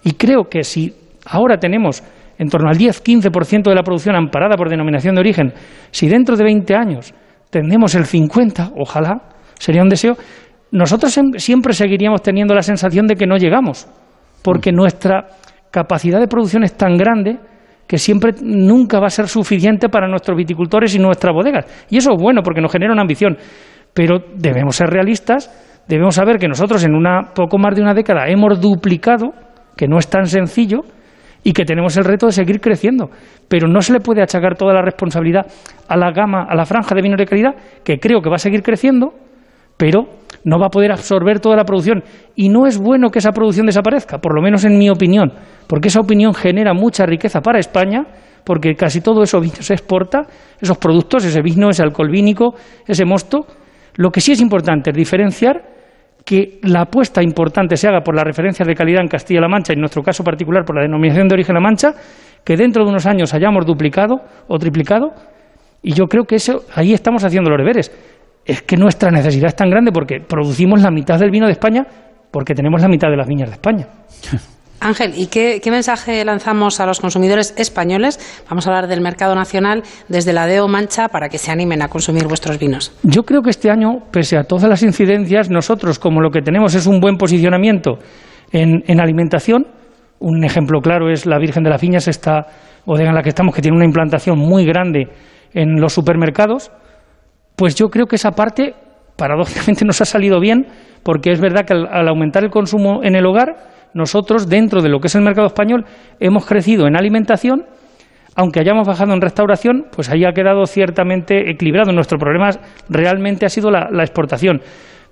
[0.02, 0.92] Y creo que si
[1.26, 2.02] ahora tenemos
[2.38, 5.52] en torno al 10-15% de la producción amparada por denominación de origen,
[5.90, 7.14] si dentro de 20 años
[7.50, 9.20] tenemos el 50, ojalá,
[9.58, 10.16] sería un deseo,
[10.74, 13.87] nosotros siempre seguiríamos teniendo la sensación de que no llegamos,
[14.42, 14.74] porque mm.
[14.74, 15.26] nuestra
[15.70, 17.38] capacidad de producción es tan grande
[17.87, 21.87] que siempre nunca va a ser suficiente para nuestros viticultores y nuestras bodegas.
[21.90, 23.38] Y eso es bueno porque nos genera una ambición,
[23.92, 25.48] pero debemos ser realistas,
[25.87, 29.32] debemos saber que nosotros en una poco más de una década hemos duplicado,
[29.76, 30.80] que no es tan sencillo,
[31.44, 33.10] y que tenemos el reto de seguir creciendo.
[33.48, 35.46] Pero no se le puede achacar toda la responsabilidad
[35.87, 38.38] a la gama, a la franja de vinos de calidad, que creo que va a
[38.38, 39.12] seguir creciendo,
[39.76, 42.04] pero no va a poder absorber toda la producción.
[42.37, 45.33] Y no es bueno que esa producción desaparezca, por lo menos en mi opinión,
[45.66, 48.04] porque esa opinión genera mucha riqueza para España,
[48.44, 50.22] porque casi todo eso vino se exporta,
[50.61, 52.54] esos productos, ese vino, ese alcohol vínico,
[52.87, 53.46] ese mosto.
[53.96, 55.62] Lo que sí es importante es diferenciar
[56.24, 59.76] que la apuesta importante se haga por las referencias de calidad en Castilla-La Mancha, y
[59.76, 61.92] en nuestro caso particular por la denominación de origen La Mancha,
[62.44, 65.12] que dentro de unos años hayamos duplicado o triplicado,
[65.83, 67.90] y yo creo que eso, ahí estamos haciendo los deberes
[68.44, 71.87] es que nuestra necesidad es tan grande porque producimos la mitad del vino de España
[72.30, 73.87] porque tenemos la mitad de las viñas de España.
[74.80, 78.18] Ángel, ¿y qué, mensaje lanzamos a los consumidores españoles?
[78.50, 81.88] Vamos a hablar del mercado nacional desde la DEO Mancha para que se animen a
[81.88, 82.92] consumir vuestros vinos.
[83.02, 86.74] Yo creo que este año, pese a todas las incidencias, nosotros, como lo que tenemos
[86.74, 87.98] es un buen posicionamiento
[88.52, 89.68] en, en alimentación,
[90.18, 92.46] un ejemplo claro es la Virgen de las Viñas, esta
[92.85, 95.09] bodega en la que estamos, que tiene una implantación muy grande
[95.54, 96.70] en los supermercados
[97.56, 98.74] pues yo creo que esa parte,
[99.16, 100.66] paradójicamente, nos ha salido bien,
[101.02, 104.98] porque es verdad que al, aumentar el consumo en el hogar, nosotros, dentro de lo
[104.98, 105.84] que es el mercado español,
[106.18, 107.64] hemos crecido en alimentación,
[108.34, 111.92] aunque hayamos bajado en restauración, pues ahí ha quedado ciertamente equilibrado.
[111.92, 112.50] Nuestro problema
[112.88, 114.60] realmente ha sido la, exportación.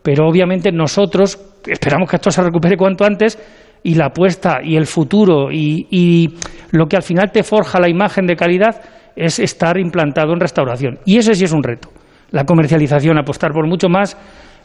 [0.03, 3.39] Pero obviamente nosotros esperamos que esto se recupere cuanto antes
[3.85, 6.35] y la apuesta y el futuro y, y,
[6.73, 8.81] lo que al final te forja la imagen de calidad
[9.15, 10.99] es estar implantado en restauración.
[11.05, 11.92] Y ese sí es un reto
[12.33, 14.17] la comercialización, apostar por mucho más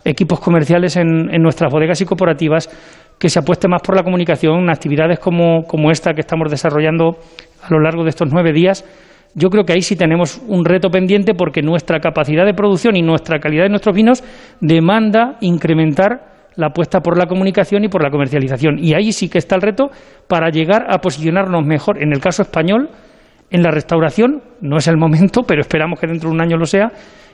[0.03, 2.69] equipos comerciales en, nuestras bodegas y cooperativas,
[3.19, 7.17] que se apueste más por la comunicación, actividades como, esta que estamos desarrollando
[7.62, 8.86] a lo largo de estos nueve días,
[9.36, 13.01] yo creo que ahí sí tenemos un reto pendiente porque nuestra capacidad de producción y
[13.01, 14.23] nuestra calidad de nuestros vinos
[14.62, 18.80] demanda incrementar la apuesta por la comunicación y por la comercialización.
[18.80, 19.91] Y ahí sí que está el reto
[20.27, 22.01] para llegar a posicionarnos mejor.
[22.01, 22.89] En el caso español,
[23.51, 26.65] en la restauración, no es el momento, pero esperamos que dentro de un año lo
[26.65, 26.91] sea,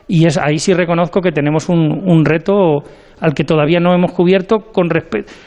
[0.08, 2.84] y es ahí sí reconozco que tenemos un, reto
[3.20, 4.90] al que todavía no hemos cubierto con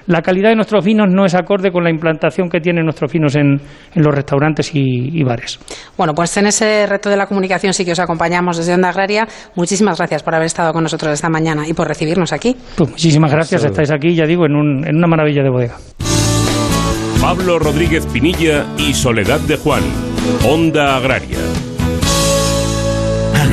[0.06, 3.36] la calidad de nuestros vinos no es acorde con la implantación que tienen nuestros vinos
[3.36, 3.60] en,
[3.94, 5.58] los restaurantes y, bares.
[5.96, 9.26] Bueno, pues en ese reto de la comunicación sí que os acompañamos desde Onda Agraria.
[9.54, 12.56] Muchísimas gracias por haber estado con nosotros esta mañana y por recibirnos aquí.
[12.76, 15.76] Pues muchísimas gracias, estáis aquí, ya digo, en, en una maravilla de bodega.
[17.20, 19.82] Pablo Rodríguez Pinilla y Soledad de Juan,
[20.44, 21.38] Onda Agraria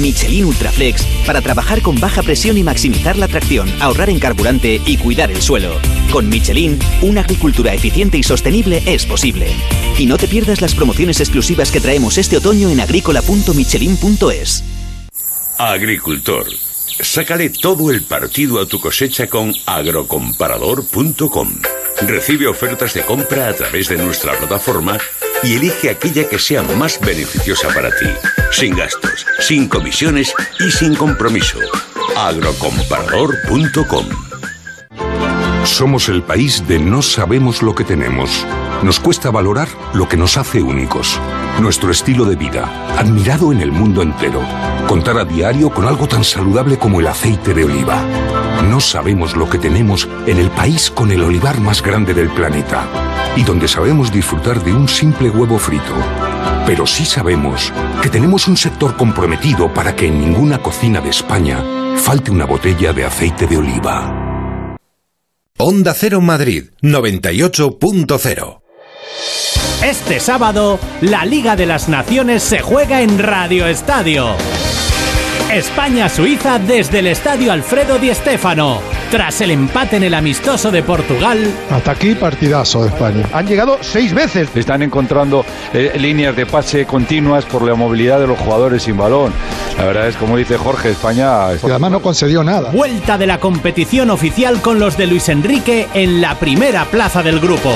[0.00, 4.96] Michelin Ultraflex para trabajar con baja presión y maximizar la tracción, ahorrar en carburante y
[4.96, 5.78] cuidar el suelo.
[6.12, 9.48] Con Michelin, una agricultura eficiente y sostenible es posible.
[9.98, 14.64] Y no te pierdas las promociones exclusivas que traemos este otoño en agrícola.michelin.es.
[15.58, 16.46] Agricultor,
[17.00, 21.54] sácale todo el partido a tu cosecha con agrocomparador.com.
[22.02, 24.98] Recibe ofertas de compra a través de nuestra plataforma
[25.42, 28.06] y elige aquella que sea más beneficiosa para ti,
[28.50, 31.58] sin gastos, sin comisiones y sin compromiso.
[32.16, 34.06] agrocomparador.com
[35.64, 38.46] Somos el país de no sabemos lo que tenemos.
[38.82, 41.18] Nos cuesta valorar lo que nos hace únicos.
[41.60, 44.40] Nuestro estilo de vida, admirado en el mundo entero.
[44.86, 48.02] Contar a diario con algo tan saludable como el aceite de oliva.
[48.64, 52.86] No sabemos lo que tenemos en el país con el olivar más grande del planeta
[53.36, 55.94] y donde sabemos disfrutar de un simple huevo frito.
[56.66, 61.64] Pero sí sabemos que tenemos un sector comprometido para que en ninguna cocina de España
[61.96, 64.76] falte una botella de aceite de oliva.
[65.56, 68.60] Onda Cero Madrid 98.0
[69.82, 74.36] Este sábado, la Liga de las Naciones se juega en Radio Estadio.
[75.50, 78.80] España-Suiza desde el Estadio Alfredo Di Stéfano.
[79.10, 81.38] Tras el empate en el amistoso de Portugal.
[81.70, 83.24] Hasta aquí partidazo de España.
[83.32, 84.50] Han llegado seis veces.
[84.54, 89.32] Están encontrando eh, líneas de pase continuas por la movilidad de los jugadores sin balón.
[89.78, 91.54] La verdad es, como dice Jorge, España...
[91.54, 92.70] Y además no concedió nada.
[92.70, 97.40] Vuelta de la competición oficial con los de Luis Enrique en la primera plaza del
[97.40, 97.72] grupo.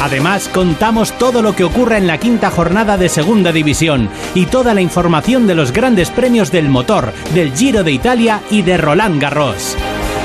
[0.00, 4.72] Además, contamos todo lo que ocurre en la quinta jornada de Segunda División y toda
[4.72, 9.20] la información de los grandes premios del motor, del Giro de Italia y de Roland
[9.20, 9.76] Garros.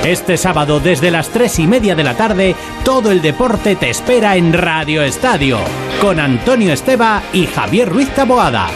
[0.05, 4.37] Este sábado desde las tres y media de la tarde, todo el deporte te espera
[4.37, 5.59] en Radio Estadio,
[5.99, 8.69] con Antonio Esteba y Javier Ruiz Taboada.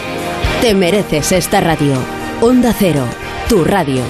[0.60, 1.94] Te mereces esta radio.
[2.42, 3.06] Onda Cero,
[3.48, 4.02] tu radio.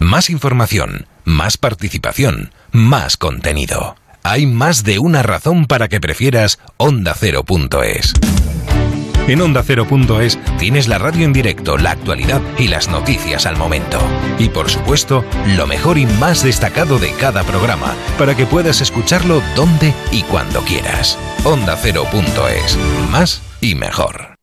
[0.00, 3.94] Más información, más participación, más contenido
[4.30, 8.12] hay más de una razón para que prefieras OndaCero.es.
[9.28, 13.98] En OndaCero.es tienes la radio en directo, la actualidad y las noticias al momento.
[14.38, 15.24] Y por supuesto,
[15.56, 20.60] lo mejor y más destacado de cada programa, para que puedas escucharlo donde y cuando
[20.62, 21.18] quieras.
[21.44, 22.78] OndaCero.es.
[23.10, 24.35] Más y mejor.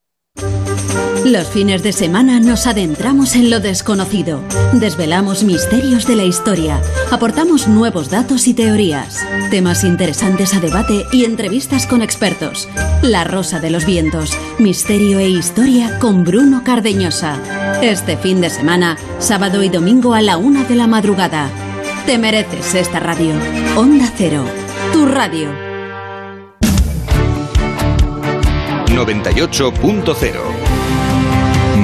[1.26, 4.42] Los fines de semana nos adentramos en lo desconocido,
[4.74, 6.82] desvelamos misterios de la historia,
[7.12, 12.68] aportamos nuevos datos y teorías, temas interesantes a debate y entrevistas con expertos.
[13.02, 17.40] La Rosa de los Vientos, misterio e historia con Bruno Cardeñosa.
[17.82, 21.50] Este fin de semana, sábado y domingo a la una de la madrugada.
[22.06, 23.34] Te mereces esta radio.
[23.78, 24.44] Onda Cero,
[24.92, 25.50] tu radio.
[28.88, 30.63] 98.0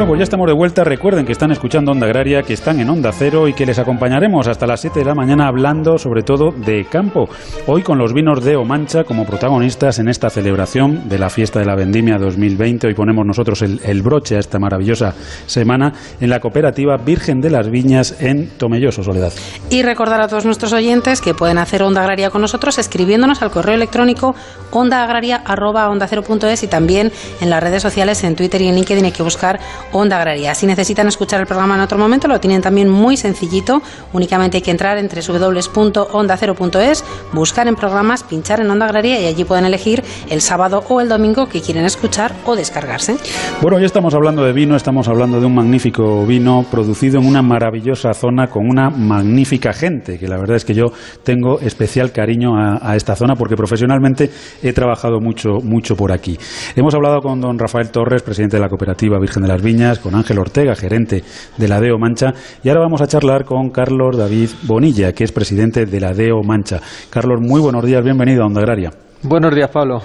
[0.00, 0.82] Bueno, pues ya estamos de vuelta.
[0.82, 4.48] Recuerden que están escuchando Onda Agraria, que están en Onda Cero y que les acompañaremos
[4.48, 7.28] hasta las 7 de la mañana hablando sobre todo de campo.
[7.66, 11.66] Hoy con los vinos de Omancha como protagonistas en esta celebración de la fiesta de
[11.66, 12.86] la vendimia 2020.
[12.86, 15.12] Hoy ponemos nosotros el, broche a esta maravillosa
[15.44, 19.34] semana en la cooperativa Virgen de las Viñas en Tomelloso, Soledad.
[19.68, 23.50] Y recordar a todos nuestros oyentes que pueden hacer Onda Agraria con nosotros escribiéndonos al
[23.50, 24.34] correo electrónico
[24.70, 29.60] ondaagraria.es y también en las redes sociales, en Twitter y en LinkedIn hay que buscar
[29.92, 30.54] Onda Agraria.
[30.54, 33.82] Si necesitan escuchar el programa en otro momento, lo tienen también muy sencillito.
[34.12, 39.44] Únicamente hay que entrar en www.ondacero.es, buscar en programas, pinchar en Onda Agraria y allí
[39.44, 43.16] pueden elegir el sábado o el domingo que quieren escuchar o descargarse.
[43.60, 47.42] Bueno, ya estamos hablando de vino, estamos hablando de un magnífico vino producido en una
[47.42, 50.86] maravillosa zona con una magnífica gente, que la verdad es que yo
[51.24, 54.30] tengo especial cariño a, a esta zona porque profesionalmente
[54.62, 56.38] he trabajado mucho, mucho por aquí.
[56.76, 60.14] Hemos hablado con don Rafael Torres, presidente de la cooperativa Virgen de las Viñas, con
[60.14, 61.24] Ángel Ortega, gerente
[61.56, 65.32] de la DEO Mancha, y ahora vamos a charlar con Carlos David Bonilla, que es
[65.32, 66.80] presidente de la DEO Mancha.
[67.08, 68.90] Carlos, muy buenos días, bienvenido a Onda Agraria.
[69.22, 70.02] Buenos días, Pablo.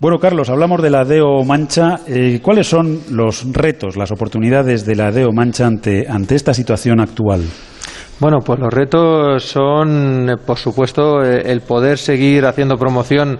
[0.00, 2.00] Bueno, Carlos, hablamos de la DEO Mancha.
[2.08, 7.00] Eh, ¿Cuáles son los retos, las oportunidades de la DEO Mancha ante, ante esta situación
[7.00, 7.44] actual?
[8.18, 13.38] Bueno, pues los retos son, eh, por supuesto, eh, el poder seguir haciendo promoción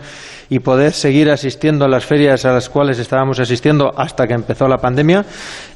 [0.48, 4.68] y poder seguir asistiendo a las ferias a las cuales estábamos asistiendo hasta que empezó
[4.68, 5.24] la pandemia.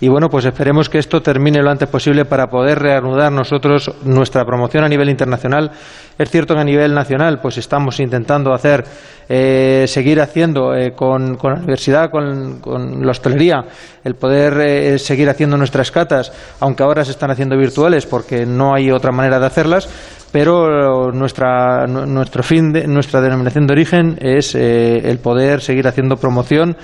[0.01, 4.45] Y bueno, pues esperemos que esto termine lo antes posible para poder reanudar nosotros nuestra
[4.45, 5.71] promoción a nivel internacional.
[6.19, 8.85] Es cierto que a nivel nacional, pues estamos intentando hacer,
[9.29, 13.65] eh, seguir haciendo eh, con, la universidad, con, con, la hostelería,
[14.05, 18.75] el poder eh, seguir haciendo nuestras catas, aunque ahora se están haciendo virtuales porque no
[18.75, 19.89] hay otra manera de hacerlas
[20.33, 26.17] pero nuestra, nuestro fin, de, nuestra denominación de origen es eh, el poder seguir haciendo
[26.17, 26.77] promoción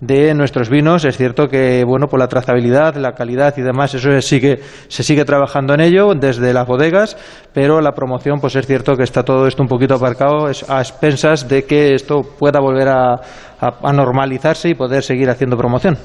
[0.00, 1.04] de nuestros vinos.
[1.04, 5.02] Es cierto que, bueno, por la trazabilidad, la calidad y demás, eso se sigue, se
[5.02, 7.16] sigue trabajando en ello desde las bodegas,
[7.52, 11.48] pero la promoción, pues es cierto que está todo esto un poquito aparcado a expensas
[11.48, 13.14] de que esto pueda volver a,
[13.60, 15.98] a, a normalizarse y poder seguir haciendo promoción.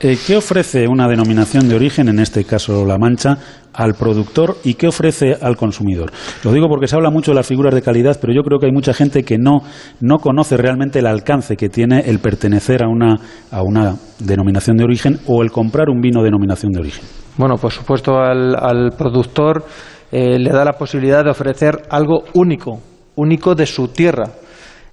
[0.00, 3.36] Eh, ¿Qué ofrece una denominación de origen, en este caso La Mancha,
[3.80, 6.12] al productor y qué ofrece al consumidor?
[6.44, 8.66] Lo digo porque se habla mucho de las figuras de calidad, pero yo creo que
[8.66, 9.62] hay mucha gente que no,
[10.00, 13.16] no conoce realmente el alcance que tiene el pertenecer a una,
[13.50, 17.04] a una denominación de origen o el comprar un vino denominación de origen.
[17.38, 19.64] Bueno, por supuesto, al, al productor
[20.12, 22.80] eh, le da la posibilidad de ofrecer algo único,
[23.16, 24.24] único de su tierra.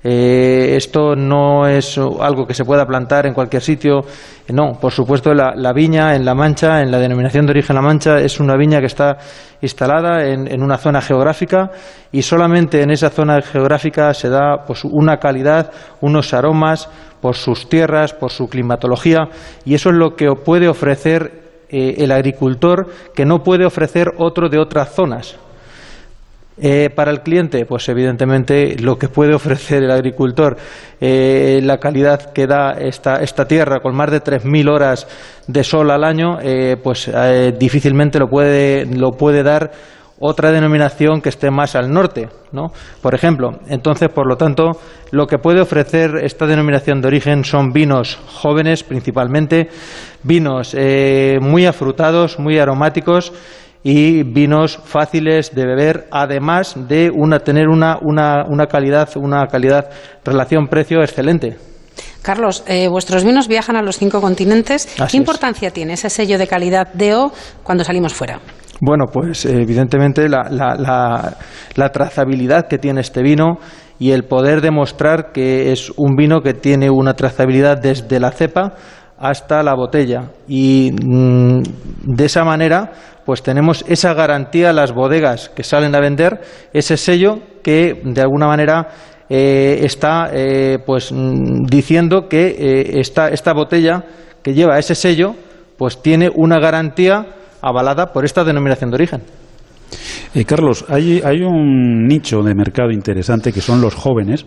[0.03, 4.01] Eh, esto no es algo que se pueda plantar en cualquier sitio.
[4.49, 8.19] No, por supuesto, la, viña en La Mancha, en la denominación de origen La Mancha,
[8.19, 9.17] es una viña que está
[9.61, 11.71] instalada en, en, una zona geográfica
[12.11, 15.71] y solamente en esa zona geográfica se da pues, una calidad,
[16.01, 16.89] unos aromas
[17.21, 19.29] por sus tierras, por su climatología
[19.65, 24.47] y eso es lo que puede ofrecer eh, el agricultor que no puede ofrecer otro
[24.47, 25.37] de otras zonas.
[26.59, 30.57] Eh, para el cliente, pues evidentemente lo que puede ofrecer el agricultor,
[30.99, 35.07] eh, la calidad que da esta, tierra con más de 3.000 horas
[35.45, 37.11] de sol al año, eh, pues
[37.59, 39.69] difícilmente lo puede, lo puede dar
[40.19, 42.71] otra denominación que esté más al norte, ¿no?
[43.03, 44.71] Por ejemplo, entonces, por lo tanto,
[45.11, 49.69] lo que puede ofrecer esta denominación de origen son vinos jóvenes, principalmente,
[50.23, 50.75] vinos
[51.39, 53.31] muy afrutados, muy aromáticos
[53.89, 59.89] y vinos fáciles de beber, además de una, tener una, una, una calidad, una calidad
[60.25, 61.55] relación-precio excelente.
[62.21, 64.93] Carlos, eh, vuestros vinos viajan a los cinco continentes.
[64.99, 65.73] Así ¿Qué importancia es.
[65.73, 67.31] tiene ese sello de calidad DO
[67.63, 68.41] cuando salimos fuera?
[68.81, 71.37] Bueno, pues evidentemente la, la, la,
[71.75, 73.57] la, trazabilidad que tiene este vino
[73.99, 78.73] y el poder demostrar que es un vino que tiene una trazabilidad desde la cepa
[79.17, 80.31] hasta la botella.
[80.47, 81.61] Y mmm,
[82.03, 82.91] de esa manera,
[83.25, 86.41] pues tenemos esa garantía las bodegas que salen a vender,
[86.73, 88.87] ese sello que de alguna manera
[89.29, 94.03] eh, está eh, pues diciendo que eh, esta, esta botella
[94.41, 95.35] que lleva ese sello,
[95.77, 97.25] pues tiene una garantía
[97.61, 99.21] avalada por esta denominación de origen.
[100.33, 104.45] Eh, Carlos, hay, hay, un nicho de mercado interesante que son los jóvenes.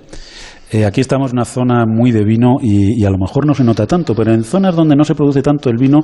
[0.72, 3.64] Eh, aquí estamos en una zona muy de vino y, a lo mejor no se
[3.64, 5.98] nota tanto, pero en zonas donde no se produce tanto el vino,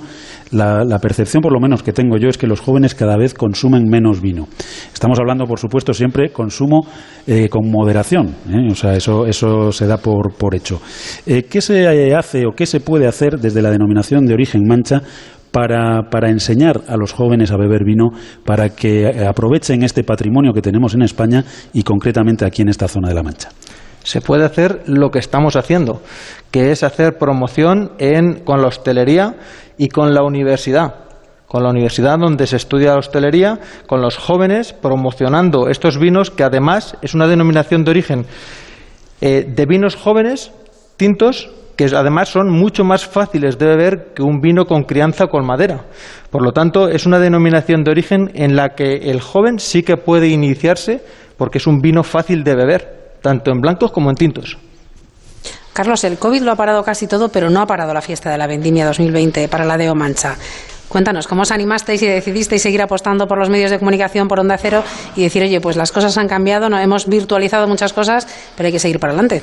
[0.51, 3.85] la, percepción, por lo menos que tengo yo, es que los jóvenes cada vez consumen
[3.89, 4.49] menos vino.
[4.93, 6.85] Estamos hablando, por supuesto, siempre consumo
[7.29, 8.67] eh, con moderación, ¿eh?
[8.71, 10.81] o sea, eso, eso se da por, por hecho.
[11.25, 15.01] ¿Qué se hace o qué se puede hacer desde la denominación de origen mancha
[15.53, 18.11] para, para, enseñar a los jóvenes a beber vino,
[18.45, 23.09] para que aprovechen este patrimonio que tenemos en España y concretamente aquí en esta zona
[23.09, 23.49] de la Mancha.
[24.07, 26.01] Se puede hacer lo que estamos haciendo,
[26.53, 27.91] que es hacer promoción
[28.45, 29.35] con la hostelería
[29.79, 30.95] y con la universidad.
[31.49, 36.45] Con la universidad donde se estudia la hostelería, con los jóvenes, promocionando estos vinos, que
[36.45, 38.27] además es una denominación de origen
[39.21, 40.53] eh, de vinos jóvenes,
[40.97, 45.45] tintos, que además son mucho más fáciles de beber que un vino con crianza con
[45.45, 45.87] madera.
[46.31, 49.97] Por lo tanto, es una denominación de origen en la que el joven sí que
[49.97, 51.03] puede iniciarse
[51.37, 54.59] porque es un vino fácil de beber, tanto en blancos como en tintos.
[55.73, 58.39] Carlos, el COVID lo ha parado casi todo, pero no ha parado la fiesta de
[58.39, 60.37] la Vendimia 2020 para la Deo Mancha.
[60.89, 64.57] Cuéntanos, ¿cómo os animasteis y decidisteis seguir apostando por los medios de comunicación, por Onda
[64.57, 64.83] Cero
[65.17, 68.73] y decir, oye, pues las cosas han cambiado, no hemos virtualizado muchas cosas, pero hay
[68.73, 69.43] que seguir para adelante?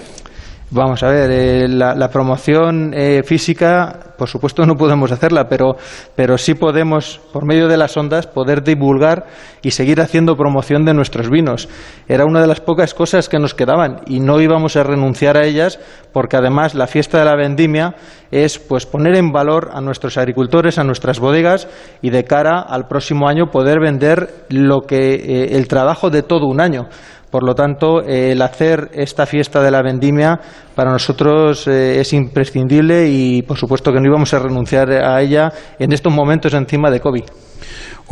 [0.72, 5.76] Vamos a ver, eh, la, promoción eh, física, por supuesto, no podemos hacerla, pero,
[6.16, 9.28] pero sí podemos, por medio de las ondas, poder divulgar
[9.61, 11.70] y seguir haciendo promoción de nuestros vinos.
[12.07, 15.45] Era una de las pocas cosas que nos quedaban y no íbamos a renunciar a
[15.45, 15.80] ellas,
[16.11, 17.95] porque además la fiesta de la vendimia
[18.32, 21.68] es pues poner en valor a nuestros agricultores, a nuestras bodegas
[22.01, 26.47] y de cara al próximo año poder vender lo que eh, el trabajo de todo
[26.47, 26.88] un año.
[27.34, 30.40] Por lo tanto, el hacer esta fiesta de la vendimia
[30.76, 35.52] para nosotros eh, es imprescindible y, por supuesto, que no íbamos a renunciar a ella
[35.80, 37.24] en estos momentos encima de COVID.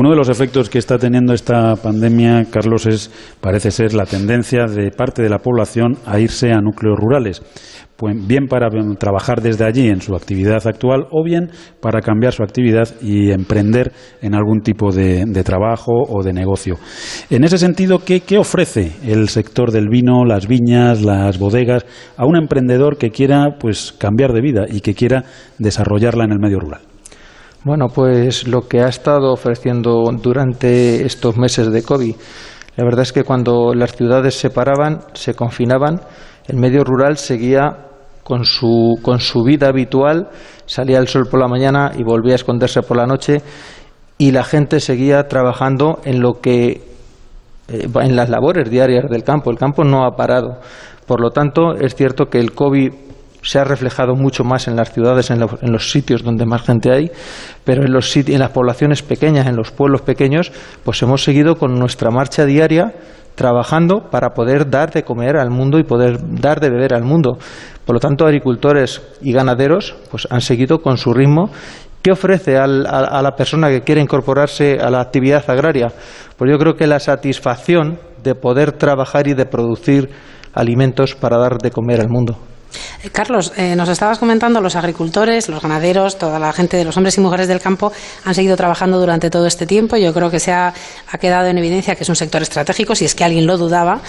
[0.01, 4.65] Uno de los efectos que está teniendo esta pandemia, Carlos, es parece ser la tendencia
[4.65, 7.43] de parte de la población a irse a núcleos rurales
[8.15, 12.89] bien para trabajar desde allí en su actividad actual o bien para cambiar su actividad
[12.99, 13.91] y emprender
[14.23, 16.77] en algún tipo de, trabajo o de negocio.
[17.29, 21.85] En ese sentido, ¿qué, ofrece el sector del vino, las viñas, las bodegas
[22.17, 25.25] a un emprendedor que quiera pues cambiar de vida y que quiera
[25.59, 26.90] desarrollarla en el medio rural?
[27.63, 32.15] Bueno, pues lo que ha estado ofreciendo durante estos meses de COVID.
[32.75, 36.01] La verdad es que cuando las ciudades se paraban, se confinaban,
[36.47, 37.85] el medio rural seguía
[38.23, 40.29] con su, con su vida habitual,
[40.65, 43.43] salía el sol por la mañana y volvía a esconderse por la noche
[44.17, 46.81] y la gente seguía trabajando en lo que
[47.67, 49.51] eh, en las labores diarias del campo.
[49.51, 50.61] El campo no ha parado.
[51.05, 53.10] Por lo tanto, es cierto que el COVID
[53.41, 57.11] se ha reflejado mucho más en las ciudades, en, los sitios donde más gente hay,
[57.63, 60.51] pero en, los en las poblaciones pequeñas, en los pueblos pequeños,
[60.83, 62.93] pues hemos seguido con nuestra marcha diaria
[63.35, 67.37] trabajando para poder dar de comer al mundo y poder dar de beber al mundo.
[67.85, 71.49] Por lo tanto, agricultores y ganaderos pues, han seguido con su ritmo.
[72.01, 75.91] ¿Qué ofrece a, la persona que quiere incorporarse a la actividad agraria?
[76.35, 80.09] Pues yo creo que la satisfacción de poder trabajar y de producir
[80.53, 82.37] alimentos para dar de comer al mundo.
[83.03, 86.97] Eh, Carlos, eh, nos estabas comentando, los agricultores, los ganaderos, toda la gente de los
[86.97, 87.91] hombres y mujeres del campo
[88.25, 89.97] han seguido trabajando durante todo este tiempo.
[89.97, 90.73] Yo creo que se ha,
[91.19, 94.01] quedado en evidencia que es un sector estratégico, si es que alguien lo dudaba.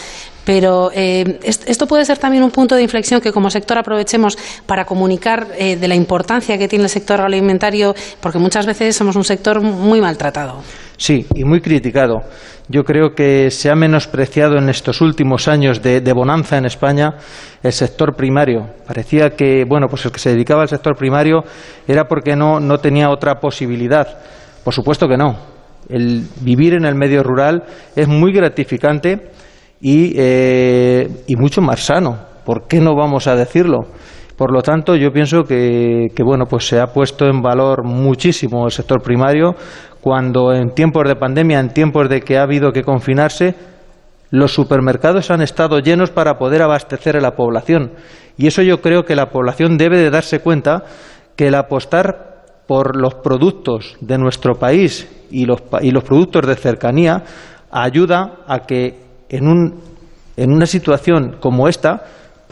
[0.44, 4.36] Pero eh, esto puede ser también un punto de inflexión que como sector aprovechemos
[4.66, 9.22] para comunicar de la importancia que tiene el sector agroalimentario, porque muchas veces somos un
[9.22, 10.62] sector muy maltratado.
[10.96, 12.22] Sí, y muy criticado.
[12.68, 17.16] Yo creo que se ha menospreciado en estos últimos años de, bonanza en España
[17.62, 18.68] el sector primario.
[18.86, 21.42] Parecía que, bueno, pues el que se dedicaba al sector primario
[21.88, 24.06] era porque no, no tenía otra posibilidad.
[24.64, 25.36] Por supuesto que no.
[25.88, 27.64] El vivir en el medio rural
[27.96, 29.32] es muy gratificante
[29.80, 32.16] y, eh, y mucho más sano.
[32.44, 33.80] ¿Por qué no vamos a decirlo?
[34.36, 38.64] Por lo tanto, yo pienso que, que, bueno, pues se ha puesto en valor muchísimo
[38.64, 39.54] el sector primario
[40.02, 43.54] cuando en tiempos de pandemia, en tiempos de que ha habido que confinarse,
[44.30, 47.92] los supermercados han estado llenos para poder abastecer a la población.
[48.36, 50.82] Y eso yo creo que la población debe de darse cuenta
[51.36, 56.56] que el apostar por los productos de nuestro país y los, y los productos de
[56.56, 57.22] cercanía
[57.70, 58.98] ayuda a que
[59.28, 59.80] en, un,
[60.36, 62.02] en una situación como esta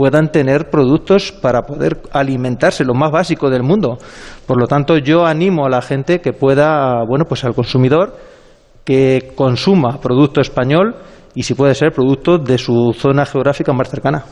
[0.00, 3.98] puedan tener productos para poder alimentarse, lo más básico del mundo.
[4.46, 8.16] Por lo tanto, yo animo a la gente que pueda, bueno, pues al consumidor
[8.82, 10.96] que consuma producto español
[11.34, 14.24] y si puede ser producto de su zona geográfica más cercana.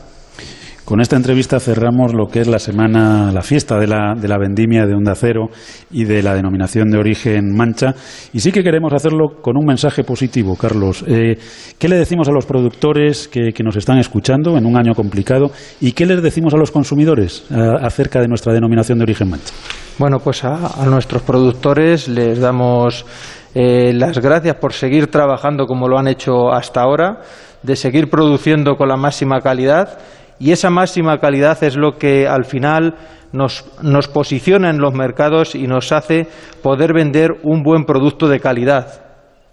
[0.89, 4.39] Con esta entrevista cerramos lo que es la semana, la fiesta de la, de la
[4.39, 5.49] vendimia de Onda Cero
[5.91, 7.93] y de la denominación de origen Mancha.
[8.33, 11.05] Y sí que queremos hacerlo con un mensaje positivo, Carlos.
[11.07, 11.37] Eh,
[11.77, 15.51] ¿Qué le decimos a los productores que, nos están escuchando en un año complicado?
[15.79, 19.53] ¿Y qué les decimos a los consumidores eh, acerca de nuestra denominación de origen Mancha?
[19.99, 23.05] Bueno, pues a, nuestros productores les damos
[23.53, 27.19] eh, las gracias por seguir trabajando como lo han hecho hasta ahora,
[27.61, 29.99] de seguir produciendo con la máxima calidad
[30.39, 32.95] y esa máxima calidad es lo que al final
[33.31, 36.27] nos, posiciona en los mercados y nos hace
[36.63, 39.05] poder vender un buen producto de calidad.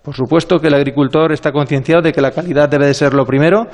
[0.03, 3.27] Por supuesto que el agricultor está concienciado de que la calidad debe de ser lo
[3.27, 3.67] primero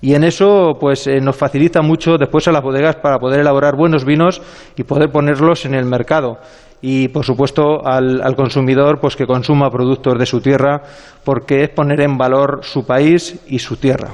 [0.00, 3.74] y en eso pues eh, nos facilita mucho después a las bodegas para poder elaborar
[3.76, 4.40] buenos vinos
[4.76, 6.38] y poder ponerlos en el mercado
[6.80, 10.82] y por supuesto al, al, consumidor pues que consuma productos de su tierra
[11.24, 14.10] porque es poner en valor su país y su tierra.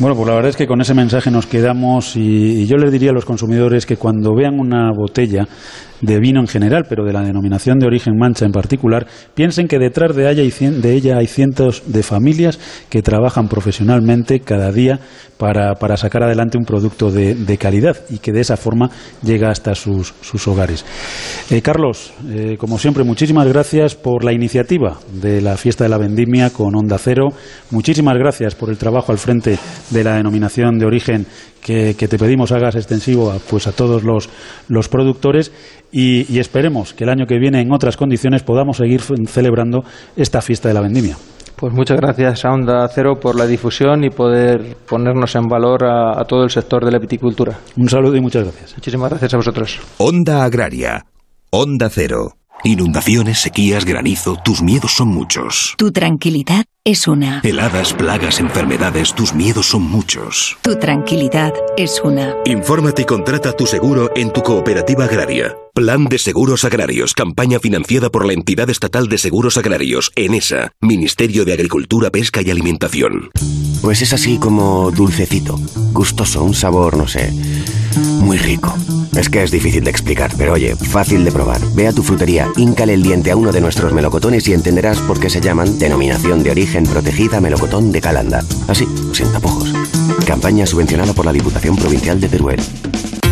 [0.00, 2.92] Bueno, pues la verdad es que con ese mensaje nos quedamos y, y, yo les
[2.92, 5.48] diría a los consumidores que cuando vean una botella
[6.00, 9.78] de vino en general, pero de la denominación de origen mancha en particular, piensen que
[9.78, 15.00] detrás de ella, hay, de ella hay cientos de familias que trabajan profesionalmente cada día
[15.38, 18.90] para, sacar adelante un producto de, calidad y que de esa forma
[19.22, 20.84] llega hasta sus, sus hogares.
[21.50, 25.98] Eh, Carlos, eh, como siempre, muchísimas gracias por la iniciativa de la fiesta de la
[25.98, 27.28] vendimia con Onda Cero.
[27.70, 29.58] Muchísimas gracias por el trabajo al frente
[29.90, 31.26] de la denominación de origen
[31.62, 34.28] que, que, te pedimos hagas extensivo a, pues a todos los,
[34.68, 35.52] los productores
[35.92, 39.84] y, y, esperemos que el año que viene en otras condiciones podamos seguir celebrando
[40.16, 41.16] esta fiesta de la vendimia.
[41.56, 46.20] Pues muchas gracias a Onda Cero por la difusión y poder ponernos en valor a,
[46.20, 47.58] a todo el sector de la viticultura.
[47.76, 48.74] Un saludo y muchas gracias.
[48.76, 49.80] Muchísimas gracias a vosotros.
[49.98, 51.04] Onda Agraria.
[51.50, 52.38] Onda Cero.
[52.64, 55.74] Inundaciones, sequías, granizo, tus miedos son muchos.
[55.78, 57.42] Tu tranquilidad es una.
[57.44, 60.56] Heladas, plagas, enfermedades, tus miedos son muchos.
[60.62, 62.34] Tu tranquilidad es una.
[62.46, 65.54] Infórmate y contrata tu seguro en tu cooperativa agraria.
[65.74, 71.44] Plan de Seguros Agrarios, campaña financiada por la entidad estatal de seguros agrarios, ENESA, Ministerio
[71.44, 73.30] de Agricultura, Pesca y Alimentación.
[73.82, 75.58] Pues es así como dulcecito,
[75.92, 77.32] gustoso, un sabor, no sé,
[78.20, 78.74] muy rico.
[79.16, 81.60] Es que es difícil de explicar, pero oye, fácil de probar.
[81.74, 85.18] Ve a tu frutería, híncale el diente a uno de nuestros melocotones y entenderás por
[85.18, 88.44] qué se llaman Denominación de Origen Protegida Melocotón de Calanda.
[88.68, 89.72] Así, sin tapujos.
[90.26, 92.60] Campaña subvencionada por la Diputación Provincial de Teruel.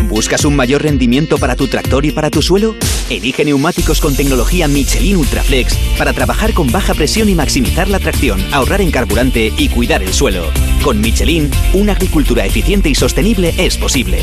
[0.09, 2.77] ¿Buscas un mayor rendimiento para tu tractor y para tu suelo?
[3.11, 8.41] Elige neumáticos con tecnología Michelin Ultraflex para trabajar con baja presión y maximizar la tracción,
[8.53, 10.45] ahorrar en carburante y cuidar el suelo.
[10.83, 14.21] Con Michelin, una agricultura eficiente y sostenible es posible.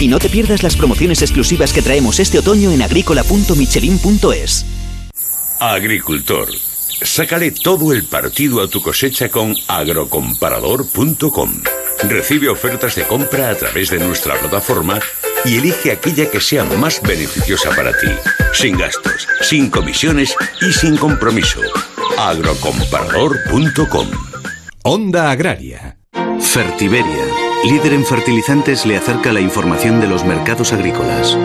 [0.00, 4.64] Y no te pierdas las promociones exclusivas que traemos este otoño en agrícola.michelin.es.
[5.60, 6.48] Agricultor,
[7.02, 11.62] sácale todo el partido a tu cosecha con agrocomparador.com.
[12.08, 15.00] Recibe ofertas de compra a través de nuestra plataforma
[15.44, 18.08] y elige aquella que sea más beneficiosa para ti,
[18.52, 21.60] sin gastos, sin comisiones y sin compromiso.
[22.18, 24.08] agrocomparador.com
[24.82, 25.98] Onda Agraria.
[26.40, 27.24] Fertiberia,
[27.64, 31.36] líder en fertilizantes, le acerca la información de los mercados agrícolas.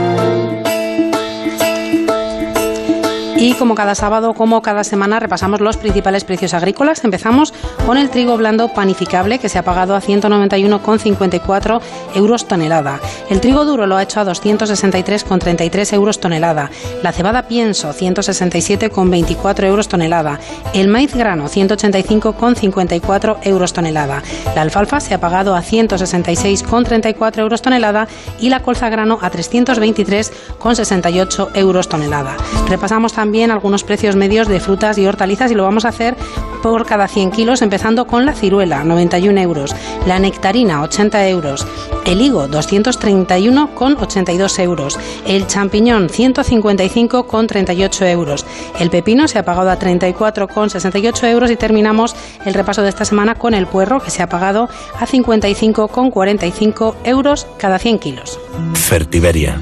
[3.42, 7.04] Y como cada sábado, como cada semana, repasamos los principales precios agrícolas.
[7.04, 7.56] Empezamos
[7.88, 11.82] con el trigo blando panificable, que se ha pagado a 191,54
[12.14, 13.00] euros tonelada.
[13.32, 16.70] El trigo duro lo ha hecho a 263,33 euros tonelada.
[17.02, 20.40] La cebada pienso, 167,24 euros tonelada.
[20.76, 24.22] El maíz grano, 185,54 euros tonelada.
[24.54, 28.08] La alfalfa se ha pagado a 166,34 euros tonelada
[28.40, 32.38] y la colza grano a 323,68 euros tonelada.
[32.70, 36.18] Repasamos también también algunos precios medios de frutas y hortalizas y lo vamos a hacer
[36.62, 39.74] por cada 100 kilos, empezando con la ciruela, 91 euros,
[40.06, 41.66] la nectarina, 80 euros,
[42.06, 48.46] el higo, 231,82 euros, el champiñón, 155,38 euros,
[48.82, 52.14] el pepino se ha pagado a 34,68 euros y terminamos
[52.44, 54.68] el repaso de esta semana con el puerro, que se ha pagado
[55.00, 58.38] a 55,45 euros cada 100 kilos.
[58.74, 59.58] Fertiberia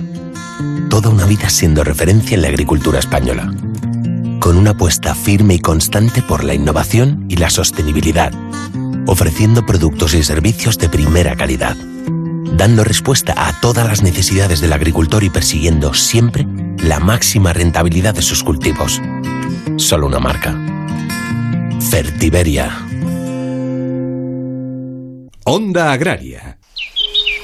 [0.90, 3.54] toda una vida siendo referencia en la agricultura española,
[4.40, 8.34] con una apuesta firme y constante por la innovación y la sostenibilidad,
[9.08, 11.78] ofreciendo productos y servicios de primera calidad,
[12.54, 16.46] dando respuesta a todas las necesidades del agricultor y persiguiendo siempre
[16.78, 19.02] la máxima rentabilidad de sus cultivos.
[19.78, 20.58] Solo una marca.
[21.80, 22.86] Fertiberia.
[25.46, 26.59] Onda Agraria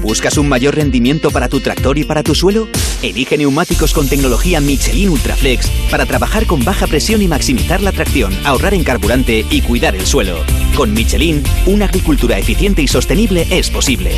[0.00, 2.68] ¿Buscas un mayor rendimiento para tu tractor y para tu suelo?
[3.02, 8.32] Elige neumáticos con tecnología Michelin Ultraflex para trabajar con baja presión y maximizar la tracción,
[8.44, 10.44] ahorrar en carburante y cuidar el suelo.
[10.76, 14.12] Con Michelin, una agricultura eficiente y sostenible es posible.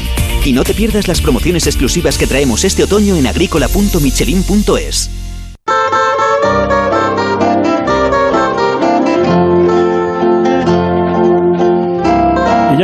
[0.45, 5.20] Y no te pierdas las promociones exclusivas que traemos este otoño en agrícola.michelin.es.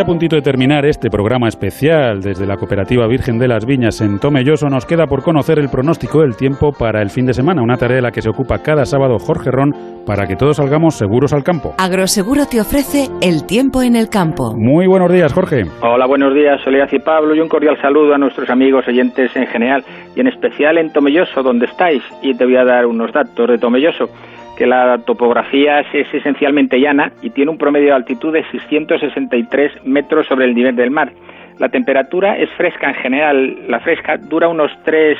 [0.06, 4.20] a puntito de terminar este programa especial desde la Cooperativa Virgen de las Viñas en
[4.20, 7.76] Tomelloso, nos queda por conocer el pronóstico del tiempo para el fin de semana, una
[7.76, 9.72] tarea de la que se ocupa cada sábado Jorge Ron
[10.06, 11.74] para que todos salgamos seguros al campo.
[11.78, 14.54] Agroseguro te ofrece el tiempo en el campo.
[14.56, 15.64] Muy buenos días, Jorge.
[15.82, 19.48] Hola, buenos días, Soledad y Pablo, y un cordial saludo a nuestros amigos oyentes en
[19.48, 19.82] general
[20.14, 23.58] y en especial en Tomelloso, donde estáis, y te voy a dar unos datos de
[23.58, 24.08] Tomelloso
[24.56, 30.26] que la topografía es esencialmente llana y tiene un promedio de altitud de 663 metros
[30.26, 31.12] sobre el nivel del mar.
[31.58, 35.18] La temperatura es fresca en general, la fresca dura unos tres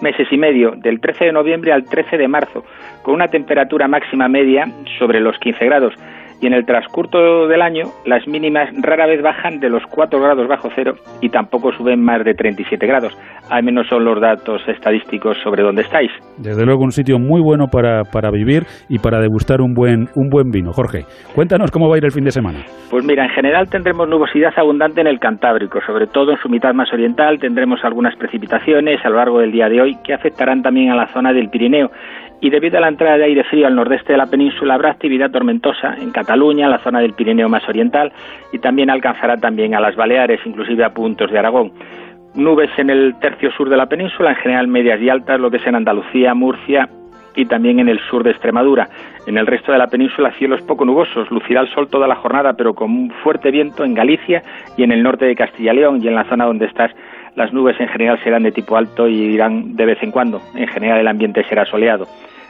[0.00, 2.64] meses y medio, del 13 de noviembre al 13 de marzo,
[3.02, 5.94] con una temperatura máxima media sobre los 15 grados
[6.40, 10.48] y en el transcurso del año las mínimas rara vez bajan de los 4 grados
[10.48, 13.16] bajo cero y tampoco suben más de 37 grados.
[13.50, 16.10] Al menos son los datos estadísticos sobre dónde estáis.
[16.38, 20.28] Desde luego un sitio muy bueno para, para vivir y para degustar un buen, un
[20.28, 20.72] buen vino.
[20.72, 22.64] Jorge, cuéntanos cómo va a ir el fin de semana.
[22.90, 26.74] Pues mira, en general tendremos nubosidad abundante en el Cantábrico, sobre todo en su mitad
[26.74, 30.90] más oriental tendremos algunas precipitaciones a lo largo del día de hoy que afectarán también
[30.90, 31.90] a la zona del Pirineo
[32.40, 35.30] y debido a la entrada de aire frío al nordeste de la península habrá actividad
[35.30, 38.12] tormentosa en Cataluña, la zona del Pirineo más oriental
[38.52, 41.72] y también alcanzará también a las Baleares, inclusive a puntos de Aragón.
[42.34, 45.56] Nubes en el tercio sur de la península, en general medias y altas, lo que
[45.56, 46.88] es en Andalucía, Murcia
[47.34, 48.88] y también en el sur de Extremadura.
[49.26, 52.54] En el resto de la península cielos poco nubosos, lucirá el sol toda la jornada,
[52.54, 54.42] pero con un fuerte viento en Galicia
[54.76, 56.90] y en el norte de Castilla y León y en la zona donde estás
[57.36, 60.40] las nubes en general serán de tipo alto y irán de vez en cuando.
[60.54, 62.06] En general el ambiente será soleado.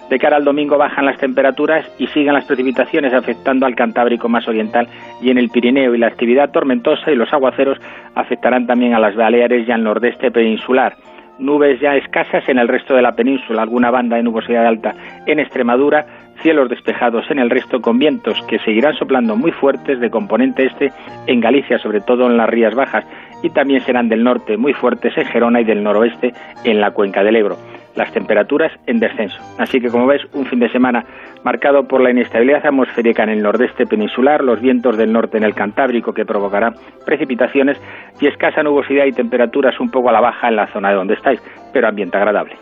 [0.08, 4.46] De cara al domingo bajan las temperaturas y siguen las precipitaciones afectando al Cantábrico más
[4.46, 4.86] oriental
[5.20, 7.78] y en el Pirineo y la actividad tormentosa y los aguaceros
[8.14, 10.94] afectarán también a las Baleares y al nordeste peninsular.
[11.40, 14.94] Nubes ya escasas en el resto de la península, alguna banda de nubosidad alta
[15.26, 16.06] en Extremadura,
[16.40, 20.92] cielos despejados en el resto con vientos que seguirán soplando muy fuertes de componente este
[21.26, 23.04] en Galicia, sobre todo en las rías bajas,
[23.46, 26.34] y también serán del norte muy fuertes en Gerona y del noroeste
[26.64, 27.56] en la cuenca del Ebro.
[27.94, 29.40] Las temperaturas en descenso.
[29.58, 31.06] Así que, como ves, un fin de semana
[31.44, 35.54] marcado por la inestabilidad atmosférica en el nordeste peninsular, los vientos del norte en el
[35.54, 36.74] Cantábrico que provocarán
[37.06, 37.80] precipitaciones
[38.20, 41.14] y escasa nubosidad y temperaturas un poco a la baja en la zona de donde
[41.14, 41.40] estáis,
[41.76, 42.54] pero ambiente agradable.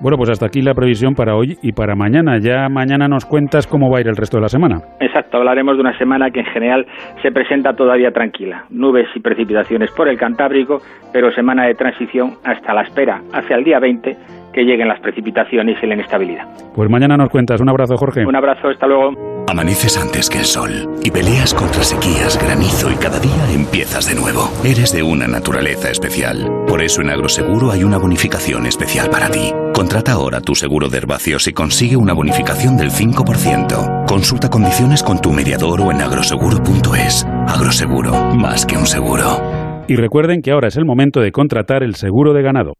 [0.00, 2.38] Bueno, pues hasta aquí la previsión para hoy y para mañana.
[2.38, 4.76] Ya mañana nos cuentas cómo va a ir el resto de la semana.
[5.00, 6.86] Exacto, hablaremos de una semana que en general
[7.20, 8.64] se presenta todavía tranquila.
[8.70, 10.78] Nubes y precipitaciones por el Cantábrico,
[11.12, 14.16] pero semana de transición hasta la espera, hacia el día 20,
[14.54, 16.46] que lleguen las precipitaciones y la inestabilidad.
[16.74, 17.60] Pues mañana nos cuentas.
[17.60, 18.24] Un abrazo, Jorge.
[18.24, 19.10] Un abrazo, hasta luego.
[19.46, 20.70] Amaneces antes que el sol
[21.02, 24.48] y peleas contra sequías, granizo y cada día empiezas de nuevo.
[24.64, 26.64] Eres de una naturaleza especial.
[26.66, 29.52] Por eso en Agroseguro hay una bonificación especial para ti.
[29.74, 34.06] Contrata ahora tu seguro de herbacios y consigue una bonificación del 5%.
[34.06, 37.26] Consulta condiciones con tu mediador o en agroseguro.es.
[37.46, 39.42] Agroseguro, más que un seguro.
[39.88, 42.74] Y recuerden que ahora es el momento de contratar el seguro de ganado.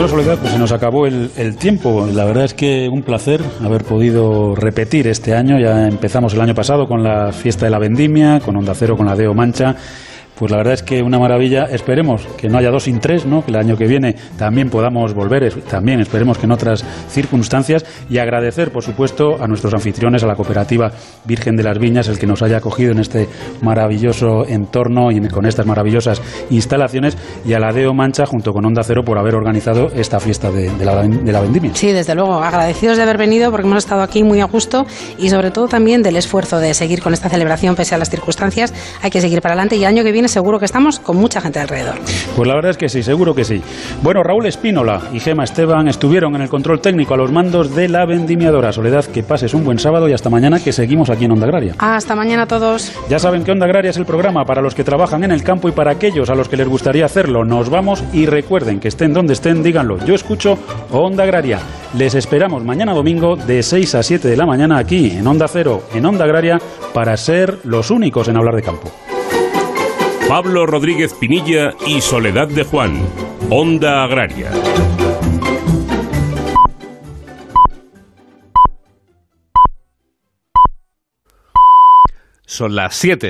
[0.00, 2.08] Bueno, Soledad, pues se nos acabó el, el, tiempo.
[2.10, 5.60] La verdad es que un placer haber podido repetir este año.
[5.60, 9.04] Ya empezamos el año pasado con la fiesta de la vendimia, con Onda Cero, con
[9.04, 9.76] la Deo Mancha.
[10.40, 11.64] Pues la verdad es que una maravilla.
[11.64, 13.44] Esperemos que no haya dos sin tres, ¿no?
[13.44, 17.84] que el año que viene también podamos volver, también esperemos que en otras circunstancias.
[18.08, 20.92] Y agradecer, por supuesto, a nuestros anfitriones, a la cooperativa
[21.26, 23.28] Virgen de las Viñas, el que nos haya acogido en este
[23.60, 28.82] maravilloso entorno y con estas maravillosas instalaciones, y a la Deo Mancha, junto con Onda
[28.82, 31.72] Cero, por haber organizado esta fiesta de, la, la vendimia.
[31.74, 32.42] Sí, desde luego.
[32.42, 34.86] Agradecidos de haber venido porque hemos estado aquí muy a gusto
[35.18, 38.72] y sobre todo también del esfuerzo de seguir con esta celebración pese a las circunstancias.
[39.02, 41.40] Hay que seguir para adelante y el año que viene seguro que estamos con mucha
[41.40, 41.96] gente alrededor.
[42.36, 43.62] Pues la verdad es que sí, seguro que sí.
[44.02, 47.88] Bueno, Raúl Espínola y Gema Esteban estuvieron en el control técnico a los mandos de
[47.88, 48.72] la vendimiadora.
[48.72, 51.74] Soledad, que pases un buen sábado y hasta mañana que seguimos aquí en Onda Agraria.
[51.78, 52.92] Hasta mañana a todos.
[53.08, 55.68] Ya saben que Onda Agraria es el programa para los que trabajan en el campo
[55.68, 57.44] y para aquellos a los que les gustaría hacerlo.
[57.44, 59.98] Nos vamos y recuerden que estén donde estén, díganlo.
[60.04, 60.58] Yo escucho
[60.90, 61.58] Onda Agraria.
[61.94, 65.82] Les esperamos mañana domingo de 6 a 7 de la mañana aquí en Onda Cero,
[65.94, 66.58] en Onda Agraria,
[66.94, 68.90] para ser los únicos en hablar de campo.
[70.30, 73.04] Pablo Rodríguez Pinilla y Soledad de Juan.
[73.50, 74.52] Onda Agraria.
[82.46, 83.18] Son las 7.